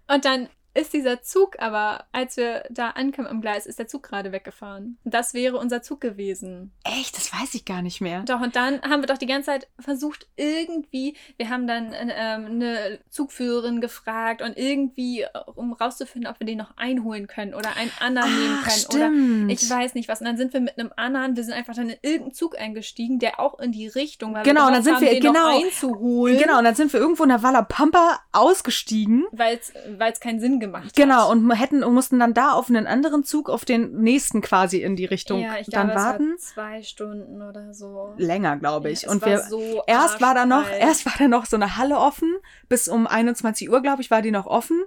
[0.08, 4.02] Und dann ist dieser Zug, aber als wir da ankamen am Gleis, ist der Zug
[4.02, 4.98] gerade weggefahren.
[5.04, 6.72] Das wäre unser Zug gewesen.
[6.84, 7.16] Echt?
[7.16, 8.22] Das weiß ich gar nicht mehr.
[8.26, 12.46] Doch, und dann haben wir doch die ganze Zeit versucht, irgendwie, wir haben dann ähm,
[12.46, 17.76] eine Zugführerin gefragt und irgendwie, äh, um rauszufinden, ob wir den noch einholen können oder
[17.76, 18.78] einen anderen nehmen Ach, können.
[18.78, 19.44] stimmt.
[19.44, 20.20] Oder ich weiß nicht was.
[20.20, 23.18] Und dann sind wir mit einem anderen, wir sind einfach dann in irgendeinen Zug eingestiegen,
[23.18, 24.42] der auch in die Richtung war.
[24.42, 25.58] Genau, und dann sind wir- haben, den genau.
[25.64, 26.38] einzuholen.
[26.38, 29.26] Genau, und dann sind wir irgendwo in der Walla Pampa ausgestiegen.
[29.32, 30.94] Weil es keinen Sinn gemacht hat.
[30.94, 34.82] Genau, und hätten und mussten dann da auf einen anderen Zug, auf den nächsten quasi
[34.82, 36.34] in die Richtung ja, ich dann glaube, warten.
[36.36, 38.14] Es zwei Stunden oder so.
[38.16, 39.02] Länger, glaube ich.
[39.02, 41.98] Ja, und wir so erst war da noch, erst war da noch so eine Halle
[41.98, 42.36] offen,
[42.68, 44.82] bis um 21 Uhr, glaube ich, war die noch offen,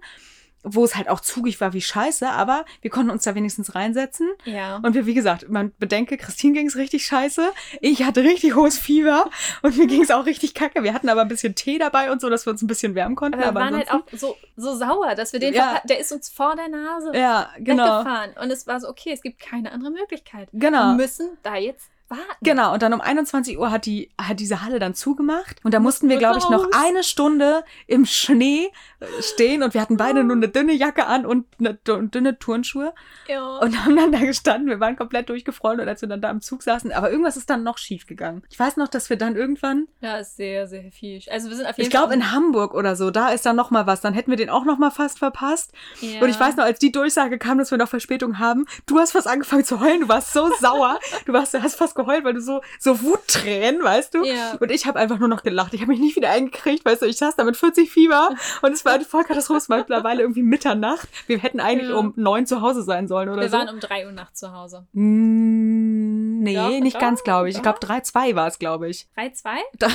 [0.64, 4.30] wo es halt auch zugig war wie scheiße, aber wir konnten uns da wenigstens reinsetzen.
[4.46, 4.78] Ja.
[4.84, 7.52] Und wir, wie gesagt, man bedenke, Christine ging es richtig scheiße.
[7.82, 9.30] Ich hatte richtig hohes Fieber
[9.62, 10.84] und mir ging es auch richtig kacke.
[10.84, 13.16] Wir hatten aber ein bisschen Tee dabei und so, dass wir uns ein bisschen wärmen
[13.16, 13.36] konnten.
[13.40, 15.82] Aber wir Aber waren halt auch so, so sauer, dass wir den Ja.
[15.88, 18.00] der ist uns vor der Nase Ja, genau.
[18.00, 18.32] weggefahren.
[18.42, 20.50] Und es war so, okay, es gibt keine andere Möglichkeit.
[20.52, 20.90] Genau.
[20.92, 22.24] Wir müssen da jetzt warten.
[22.42, 25.58] Genau, und dann um 21 Uhr hat, die, hat diese Halle dann zugemacht.
[25.64, 29.64] Und da mussten wir, glaube ich, noch eine Stunde im Schnee äh, stehen.
[29.64, 32.94] Und wir hatten beide nur eine dünne Jacke an und eine dü- dünne Turnschuhe.
[33.28, 33.58] Ja.
[33.58, 34.70] Und haben dann da gestanden.
[34.70, 36.92] Wir waren komplett durchgefroren, und als wir dann da im Zug saßen.
[36.92, 38.44] Aber irgendwas ist dann noch schief gegangen.
[38.50, 41.22] Ich weiß noch, dass wir dann irgendwann, ja, ist sehr, sehr viel.
[41.30, 43.72] Also wir sind auf jeden ich glaube in Hamburg oder so, da ist dann noch
[43.72, 44.02] mal was.
[44.02, 45.72] Dann hätten wir den auch noch mal fast verpasst.
[46.02, 46.22] ja.
[46.22, 49.12] Und ich weiß noch, als die Durchsage kam, dass wir noch Verspätung haben, du hast
[49.12, 52.34] fast angefangen zu heulen, du warst so sauer, du warst, du hast fast geheult, weil
[52.34, 54.24] du so, so Wuttränen, weißt du?
[54.24, 54.56] Ja.
[54.60, 55.74] Und ich habe einfach nur noch gelacht.
[55.74, 58.30] Ich habe mich nicht wieder eingekriegt, weißt du, ich saß da mit 40 Fieber
[58.62, 61.08] und es war eine Vollkatastrophe, es war mittlerweile irgendwie Mitternacht.
[61.28, 61.96] Wir hätten eigentlich Ja.
[61.96, 63.58] um neun zu Hause sein sollen oder wir so.
[63.58, 64.88] waren um 3 Uhr nachts zu Hause.
[64.94, 67.56] Mm, nee, Doch, nicht doch, ganz, glaube ich.
[67.56, 67.90] Ich glaube, doch.
[67.90, 69.08] 3-2 war es, glaube ich.
[69.16, 69.50] 3, 2?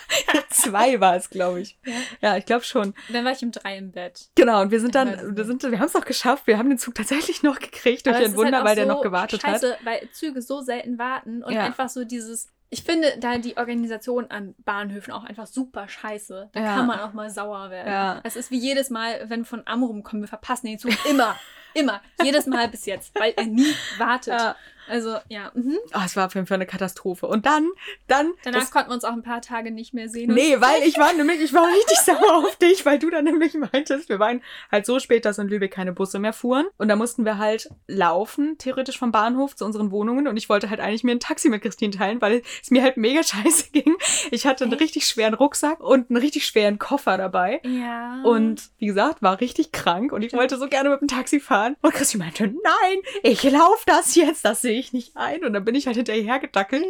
[0.50, 1.78] 2 war es, glaube ich.
[2.20, 2.36] Ja.
[2.36, 2.94] Ich glaube schon.
[3.10, 4.28] Dann war ich um 3 im Bett.
[4.34, 6.46] Genau, und wir sind dann, wir sind, wir haben es noch geschafft.
[6.46, 8.92] Wir haben den Zug tatsächlich noch gekriegt durch ein halt Wunder, auch weil der so
[8.92, 9.52] noch gewartet hat.
[9.52, 11.64] scheiße, weil Züge so selten warten und Ja.
[11.64, 12.48] einfach so dieses.
[12.70, 16.50] Ich finde da die Organisation an Bahnhöfen auch einfach super scheiße.
[16.52, 16.74] Da Ja.
[16.76, 17.92] kann man auch mal sauer werden.
[17.92, 18.20] Ja.
[18.24, 21.36] Es ist wie jedes Mal, wenn von Amrum kommen, wir verpassen den Zug immer.
[21.74, 22.00] Immer.
[22.22, 24.34] Jedes Mal bis jetzt, weil er nie wartet.
[24.34, 24.56] Ja.
[24.88, 25.50] Also, ja.
[25.54, 25.78] Mhm.
[25.94, 27.26] Oh, es war auf jeden Fall eine Katastrophe.
[27.26, 27.68] Und dann,
[28.08, 28.32] dann.
[28.44, 30.34] Danach das, konnten wir uns auch ein paar Tage nicht mehr sehen.
[30.34, 33.54] nee, weil ich war nämlich, ich war richtig sauer auf dich, weil du dann nämlich
[33.54, 36.66] meintest, wir waren halt so spät, dass in Lübeck keine Busse mehr fuhren.
[36.78, 40.26] Und da mussten wir halt laufen, theoretisch vom Bahnhof zu unseren Wohnungen.
[40.26, 42.96] Und ich wollte halt eigentlich mir ein Taxi mit Christine teilen, weil es mir halt
[42.96, 43.94] mega scheiße ging.
[44.30, 44.82] Ich hatte einen Echt?
[44.82, 47.60] richtig schweren Rucksack und einen richtig schweren Koffer dabei.
[47.64, 48.20] Ja.
[48.24, 51.61] Und wie gesagt, war richtig krank und ich wollte so gerne mit dem Taxi fahren.
[51.80, 55.44] Und Christine meinte, nein, ich laufe das jetzt, das sehe ich nicht ein.
[55.44, 56.84] Und dann bin ich halt hinterher gedackelt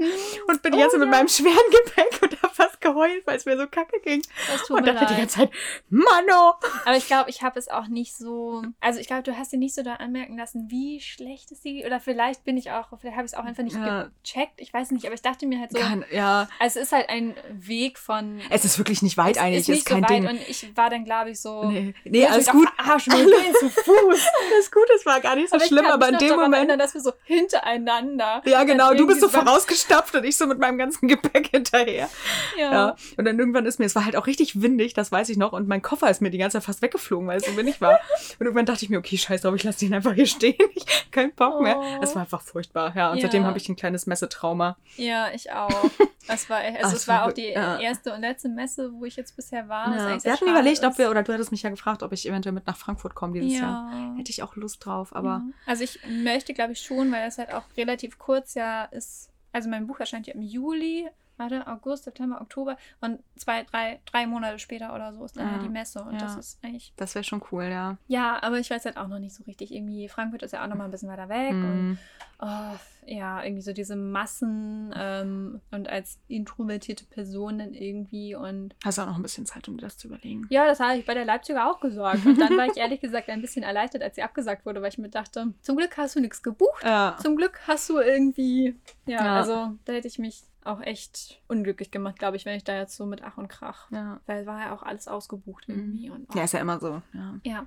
[0.49, 1.09] und bin Oh, jetzt mit ja.
[1.11, 4.23] meinem schweren Gepäck und habe fast geheult, weil es mir so kacke ging.
[4.71, 5.51] und dachte die ganze Zeit,
[5.91, 6.55] Mano!
[6.85, 8.63] Aber ich glaube, ich habe es auch nicht so.
[8.81, 11.85] Also ich glaube, du hast dir nicht so da anmerken lassen, wie schlecht es geht.
[11.87, 14.11] Oder vielleicht bin ich auch, vielleicht habe ich es auch einfach nicht Ja.
[14.23, 14.55] gecheckt.
[14.61, 15.79] Ich weiß nicht, aber ich dachte mir halt so.
[15.79, 18.41] Kann, ja, Also es ist halt ein Weg von.
[18.51, 20.27] es ist wirklich nicht weit es eigentlich, ist ist, kein so weit Ding.
[20.29, 21.65] und ich war dann, glaube ich, so.
[21.71, 22.69] Nee, nee alles gut.
[22.77, 24.27] Verarschen, wir gehen zu Fuß.
[24.63, 26.55] Alles gut, es war gar nicht so aber schlimm, aber in dem Moment.
[26.55, 28.43] Erinnern, dass wir so hintereinander.
[28.45, 32.09] Ja, genau, du bist so vorausgestapft und ich so mit meinem ganzen Gepäck hinterher.
[32.57, 32.73] Ja.
[32.73, 32.97] Ja.
[33.17, 35.53] Und dann irgendwann ist mir, es war halt auch richtig windig, das weiß ich noch,
[35.53, 37.99] und mein Koffer ist mir die ganze Zeit fast weggeflogen, weil es so windig war.
[38.39, 40.55] Und irgendwann dachte ich mir, okay, scheiß drauf, ich lasse den einfach hier stehen.
[40.75, 41.79] Ich keinen Bock mehr.
[41.79, 41.85] Oh.
[42.03, 43.11] Es war einfach furchtbar, ja.
[43.11, 43.23] Und Ja.
[43.23, 44.77] seitdem habe ich ein kleines Messetrauma.
[44.97, 45.91] Ja, ich auch.
[46.29, 47.79] Das war, also Ach, es es war auch die ja.
[47.79, 49.95] erste und letzte Messe, wo ich jetzt bisher war.
[49.95, 50.23] Ja.
[50.23, 52.67] Wir hatten überlegt, ob wir, oder du hattest mich ja gefragt, ob ich eventuell mit
[52.67, 53.91] nach Frankfurt komme dieses Jahr.
[53.93, 54.15] ja.
[54.17, 55.43] Hätte ich auch Lust drauf, aber.
[55.67, 59.31] Also ich möchte, glaube ich, schon, weil das halt auch relativ kurz ja ist.
[59.53, 64.27] Also mein Buch erscheint ja im Juli, warte, August, September, Oktober und zwei, drei, drei
[64.27, 65.53] Monate später oder so ist dann Ja.
[65.57, 66.03] ja die Messe.
[66.03, 66.19] Und Ja.
[66.21, 66.93] das ist eigentlich.
[66.97, 67.97] das wäre schon cool, ja.
[68.09, 69.73] Ja, aber ich weiß halt auch noch nicht so richtig.
[69.73, 71.53] Irgendwie, Frankfurt ist ja auch noch mal ein bisschen weiter weg.
[71.53, 71.99] Und Mhm.
[72.41, 72.77] oh,
[73.07, 79.07] ja, irgendwie so diese Massen ähm, und als introvertierte Person dann irgendwie und Hast auch
[79.07, 80.47] noch ein bisschen Zeit, um dir das zu überlegen.
[80.51, 82.25] ja, das habe ich bei der Leipziger auch gesagt.
[82.27, 84.99] Und dann war ich ehrlich gesagt ein bisschen erleichtert, als sie abgesagt wurde, weil ich
[84.99, 86.85] mir dachte, zum Glück hast du nichts gebucht.
[86.85, 87.17] Ja.
[87.21, 88.77] Zum Glück hast du irgendwie.
[89.07, 89.37] Ja.
[89.37, 92.97] also da hätte ich mich auch echt unglücklich gemacht, glaube ich, wenn ich da jetzt
[92.97, 93.91] so mit Ach und Krach.
[93.91, 94.21] Ja.
[94.27, 96.11] Weil war ja auch alles ausgebucht irgendwie.
[96.11, 97.03] Und, oh, ja, ist ja immer so.
[97.13, 97.39] Ja.
[97.43, 97.67] ja,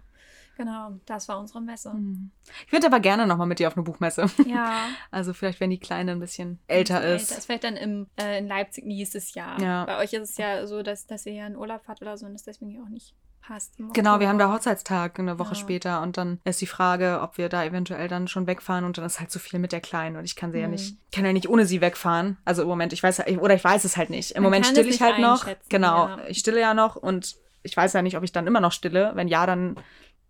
[0.58, 1.94] genau, das war unsere Messe.
[1.94, 2.32] Mhm.
[2.66, 4.26] Ich würde aber gerne nochmal mit dir auf eine Buchmesse.
[4.46, 4.88] Ja.
[5.12, 7.32] Also vielleicht, wenn die Kleine ein bisschen älter Älter ist.
[7.32, 9.62] ist vielleicht dann im, äh, in Leipzig nächstes Jahr.
[9.62, 9.86] Ja.
[9.86, 12.26] Bei euch ist es ja so, dass, dass ihr ja in Urlaub fahrt oder so
[12.26, 13.16] und das deswegen ja auch nicht.
[13.50, 13.74] Hast.
[13.94, 14.52] Genau, wir haben da.
[14.52, 15.56] Hochzeitstag eine Woche Ja.
[15.56, 19.06] später und dann ist die Frage, ob wir da eventuell dann schon wegfahren und dann
[19.06, 20.72] ist halt so viel mit der Kleinen und ich kann sie ja Hm.
[20.72, 22.38] nicht, kann ja nicht ohne sie wegfahren.
[22.46, 24.32] Also im Moment, ich weiß ja- oder ich weiß es halt nicht.
[24.32, 25.46] Im Man Moment stille ich halt noch.
[25.70, 26.20] Genau, ja.
[26.28, 29.12] ich stille ja noch und ich weiß ja nicht, ob ich dann immer noch stille.
[29.16, 29.76] Wenn ja, dann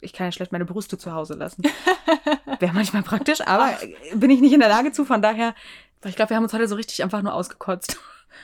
[0.02, 1.64] ich kann ja schlecht meine Brüste zu Hause lassen.
[2.60, 3.72] Wäre manchmal praktisch, aber
[4.14, 5.56] bin ich nicht in der Lage zu, von daher,
[6.02, 7.98] weil ich glaube, wir haben uns heute so richtig einfach nur ausgekotzt.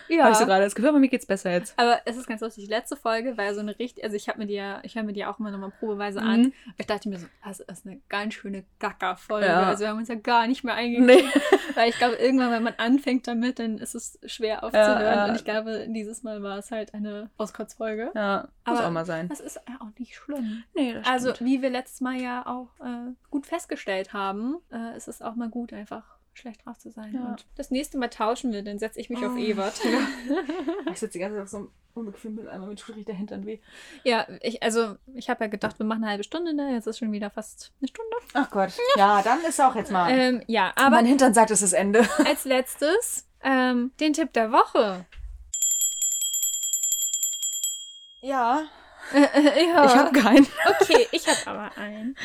[0.08, 0.24] Ja.
[0.24, 1.78] Habe ich so gerade das Gefühl, aber mir geht's besser jetzt.
[1.78, 2.66] Aber es ist ganz lustig.
[2.66, 4.96] Die letzte Folge war ja so eine richtig, also ich habe mir die ja, ich
[4.96, 6.42] höre mir die auch immer nochmal probeweise an.
[6.42, 6.54] Mhm.
[6.78, 9.48] Ich dachte mir so, das ist eine ganz schöne Gacker-Folge.
[9.48, 9.64] Ja.
[9.64, 11.16] Also wir haben uns ja gar nicht mehr eingegangen.
[11.16, 11.30] Nee.
[11.76, 15.02] Weil ich glaube, irgendwann, wenn man anfängt damit, dann ist es schwer aufzuhören.
[15.02, 15.26] Ja, ja.
[15.26, 18.12] Und ich glaube, dieses Mal war es halt eine Auskotzfolge.
[18.16, 19.30] Ja, muss Aber auch mal sein.
[19.30, 20.64] Das ist ja auch nicht schlimm.
[20.74, 21.50] Nee, das Also, stimmt.
[21.50, 25.50] wie wir letztes Mal ja auch äh, gut festgestellt haben, äh, ist es auch mal
[25.50, 26.04] gut, einfach
[26.34, 27.14] schlecht drauf zu sein.
[27.14, 27.22] Ja.
[27.26, 29.38] Und das nächste Mal tauschen wir, dann setze ich mich auf Oh.
[29.38, 29.74] Ewart.
[30.92, 33.60] Ich sitze die ganze Zeit auf so einem unbequemen Mülleimer mit tut der Hintern weh.
[34.04, 36.74] ja, ich, also ich habe ja gedacht, wir machen eine halbe Stunde, ne?
[36.74, 38.16] Jetzt ist schon wieder fast eine Stunde.
[38.34, 38.72] Ach Gott.
[38.98, 40.10] Ja, dann ist auch jetzt mal.
[40.12, 42.08] Ähm, ja, aber mein Hintern sagt, es ist Ende.
[42.26, 45.06] als letztes ähm, den Tipp der Woche.
[48.22, 48.64] Ja.
[49.14, 49.86] ja.
[49.86, 50.48] Ich habe keinen.
[50.80, 52.16] Okay, ich habe aber einen.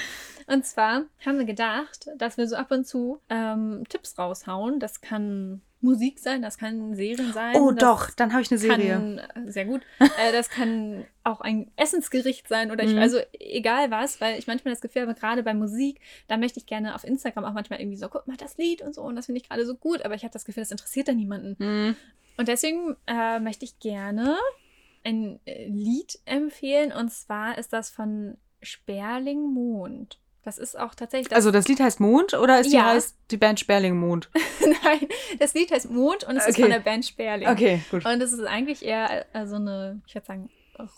[0.47, 4.79] Und zwar haben wir gedacht, dass wir so ab und zu ähm, Tipps raushauen.
[4.79, 7.57] Das kann Musik sein, das kann Serien sein.
[7.57, 8.93] Oh doch, dann habe ich eine Serie.
[8.93, 9.83] Kann, äh, sehr gut.
[10.19, 12.99] Äh, das kann auch ein Essensgericht sein oder ich, Mhm.
[12.99, 16.67] also egal was, weil ich manchmal das Gefühl habe, gerade bei Musik, da möchte ich
[16.67, 19.27] gerne auf Instagram auch manchmal irgendwie so, guck mal das Lied und so und das
[19.27, 21.57] finde ich gerade so gut, aber ich habe das Gefühl, das interessiert dann niemanden.
[21.59, 21.97] Hm.
[22.39, 24.37] Und deswegen äh, möchte ich gerne
[25.05, 30.19] ein äh, Lied empfehlen und zwar ist das von Sperling Mond.
[30.47, 31.37] Das ist auch tatsächlich das.
[31.39, 32.85] Also das Lied heißt Mond oder ist die, Ja.
[32.87, 34.31] heißt die Band Sperling Mond?
[34.85, 35.09] Nein,
[35.41, 36.63] das Lied heißt Mond und es ist Okay.
[36.63, 37.49] von der Band Sperling.
[37.49, 38.07] Okay, gut.
[38.07, 40.49] Und es ist eigentlich eher äh, so eine, ich würde sagen,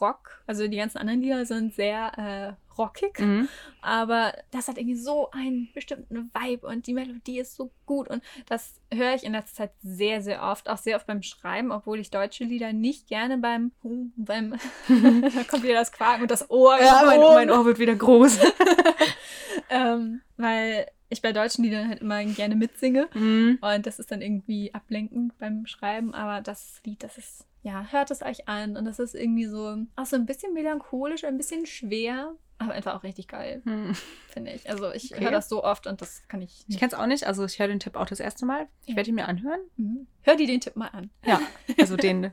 [0.00, 0.42] Rock.
[0.46, 3.48] Also die ganzen anderen Lieder sind sehr äh, rockig, Mhm.
[3.80, 8.22] aber das hat irgendwie so einen bestimmten Vibe und die Melodie ist so gut und
[8.46, 11.98] das höre ich in letzter Zeit sehr, sehr oft, auch sehr oft beim Schreiben, obwohl
[11.98, 13.72] ich deutsche Lieder nicht gerne beim,
[14.16, 14.50] beim
[14.88, 16.78] da kommt wieder das Quaken und das Ohr.
[16.80, 17.34] Ja, mein, Ohr.
[17.34, 18.38] mein Ohr wird wieder groß.
[19.70, 23.08] ähm, weil ich bei deutschen Liedern halt immer gerne mitsinge.
[23.14, 23.58] Mhm.
[23.60, 28.10] Und das ist dann irgendwie ablenkend beim Schreiben, aber das Lied, das ist, ja, hört
[28.10, 28.76] es euch an.
[28.76, 32.94] Und das ist irgendwie so, auch so ein bisschen melancholisch, ein bisschen schwer, aber einfach
[32.96, 33.94] auch richtig geil, Hm.
[34.28, 34.68] finde ich.
[34.68, 35.24] Also ich Okay.
[35.24, 36.78] höre das so oft und das kann ich Ich nicht.
[36.80, 38.66] kenne es auch nicht, also ich höre den Tipp auch das erste Mal.
[38.82, 38.96] Ich Ja.
[38.96, 39.60] werde ihn mir anhören.
[39.76, 40.06] Mhm.
[40.22, 41.10] Hör dir den Tipp mal an.
[41.24, 41.40] Ja,
[41.78, 42.32] also den,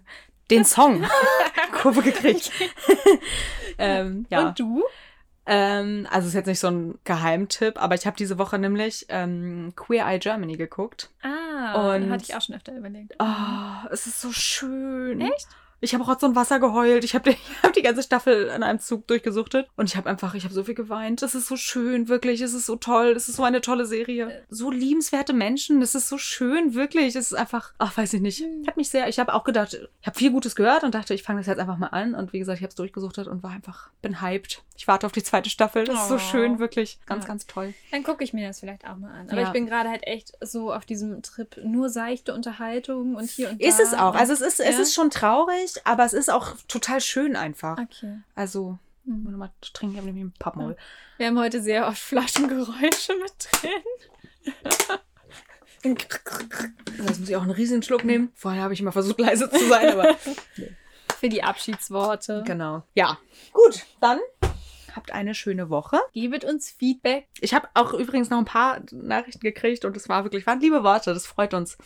[0.50, 1.06] den Song.
[1.74, 2.52] Kurve gekriegt.
[3.78, 4.48] ähm, ja.
[4.48, 4.84] Und du?
[5.48, 9.06] Ähm, also es ist jetzt nicht so ein Geheimtipp, aber ich habe diese Woche nämlich
[9.10, 11.10] ähm, Queer Eye Germany geguckt.
[11.22, 13.14] Ah, Und- hatte ich auch schon öfter überlegt.
[13.20, 15.22] Oh, es ist so schön.
[15.22, 15.48] Echt?
[15.82, 17.04] Ich habe auch so ein Wasser geheult.
[17.04, 19.68] Ich habe die, ich hab die ganze Staffel in einem Zug durchgesuchtet.
[19.76, 21.22] Und ich habe einfach, ich habe so viel geweint.
[21.22, 22.42] Es ist so schön, wirklich.
[22.42, 23.08] Es ist so toll.
[23.16, 24.44] Es ist so eine tolle Serie.
[24.50, 25.82] So liebenswerte Menschen.
[25.82, 27.16] Es ist so schön, wirklich.
[27.16, 28.40] Es ist einfach, ach, weiß ich nicht.
[28.40, 28.64] Hm.
[28.68, 31.24] Hat mich sehr, ich habe auch gedacht, ich habe viel Gutes gehört und dachte, ich
[31.24, 32.16] fange das jetzt einfach mal an.
[32.16, 34.62] Und wie gesagt, ich habe es durchgesuchtet und war einfach, bin hyped.
[34.78, 35.86] Ich warte auf die zweite Staffel.
[35.86, 36.20] Das ist so Oh.
[36.20, 37.00] schön, wirklich.
[37.06, 37.28] Ganz, Ja.
[37.30, 37.74] ganz toll.
[37.92, 39.30] Dann gucke ich mir das vielleicht auch mal an.
[39.30, 39.48] Aber Ja.
[39.48, 43.62] ich bin gerade halt echt so auf diesem Trip, nur seichte Unterhaltung und hier und
[43.62, 43.68] da.
[43.68, 44.14] Ist es auch.
[44.14, 44.82] und- Also es ist, es Ja?
[44.82, 47.78] ist schon traurig, aber es ist auch total schön einfach.
[47.78, 48.20] Okay.
[48.36, 49.24] Also, ich Hm.
[49.24, 50.76] muss noch mal trinken, ich habe nämlich einen Pappmaul.
[51.18, 53.72] Wir haben heute sehr oft Flaschengeräusche mit drin.
[55.84, 58.32] Jetzt muss ich auch einen riesigen Schluck nehmen.
[58.36, 60.16] Vorher habe ich immer versucht, leise zu sein, aber.
[61.20, 62.44] Für die Abschiedsworte.
[62.46, 62.84] genau.
[62.94, 63.18] Ja.
[63.54, 64.20] Gut, dann
[64.96, 65.98] habt eine schöne Woche.
[66.14, 67.28] Gebet uns Feedback.
[67.42, 70.84] Ich habe auch übrigens noch ein paar Nachrichten gekriegt und es war wirklich, waren liebe
[70.84, 71.14] Worte.
[71.14, 71.78] Das freut uns.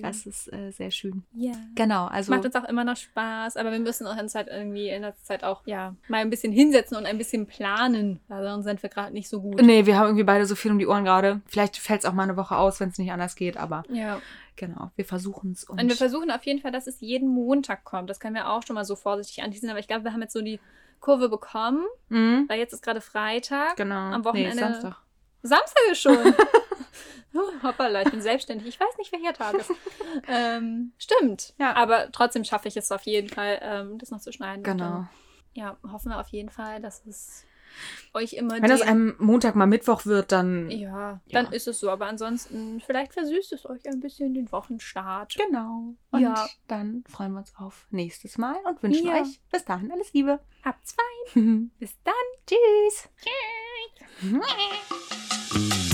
[0.00, 1.24] Das ist äh, sehr schön.
[1.34, 1.52] ja.
[1.74, 2.32] Genau, also.
[2.32, 5.44] Macht uns auch immer noch Spaß, aber wir müssen uns halt irgendwie in der Zeit
[5.44, 8.20] auch ja mal ein bisschen hinsetzen und ein bisschen planen.
[8.28, 9.60] Weil sonst sind wir gerade nicht so gut.
[9.62, 11.40] Nee, wir haben irgendwie beide so viel um die Ohren gerade.
[11.46, 14.20] Vielleicht fällt es auch mal eine Woche aus, wenn es nicht anders geht, aber Ja.
[14.56, 15.64] genau, wir versuchen es.
[15.64, 18.08] Und, Und wir versuchen auf jeden Fall, dass es jeden Montag kommt.
[18.10, 20.32] Das können wir auch schon mal so vorsichtig anteasen, aber ich glaube, wir haben jetzt
[20.32, 20.58] so die
[21.00, 23.76] Kurve bekommen, Mhm, weil jetzt ist gerade Freitag.
[23.76, 23.96] genau.
[24.12, 24.96] Am Wochenende- Nee, Samstag.
[25.42, 26.16] Samstag ist schon.
[27.62, 28.66] hoppala, ich bin selbstständig.
[28.68, 29.70] Ich weiß nicht, welcher Tag ist.
[30.28, 31.54] ähm, stimmt.
[31.58, 31.74] Ja.
[31.74, 34.62] Aber trotzdem schaffe ich es auf jeden Fall, ähm, das noch zu schneiden.
[34.62, 34.84] Genau.
[34.84, 35.08] Dann,
[35.54, 37.44] ja, hoffen wir auf jeden Fall, dass es
[38.14, 40.70] euch immer Wenn das einem Montag mal Mittwoch wird, dann.
[40.70, 41.42] ja, Ja.
[41.42, 41.90] dann ist es so.
[41.90, 45.34] Aber ansonsten, vielleicht versüßt es euch ein bisschen den Wochenstart.
[45.36, 45.94] Genau.
[46.10, 46.46] Und Ja.
[46.68, 49.20] dann freuen wir uns auf nächstes Mal und wünschen Ja.
[49.20, 50.40] euch bis dahin alles Liebe.
[50.64, 51.02] Habt zwei.
[51.78, 52.14] Bis dann.
[52.46, 53.08] Tschüss.
[54.20, 55.85] Tschüss.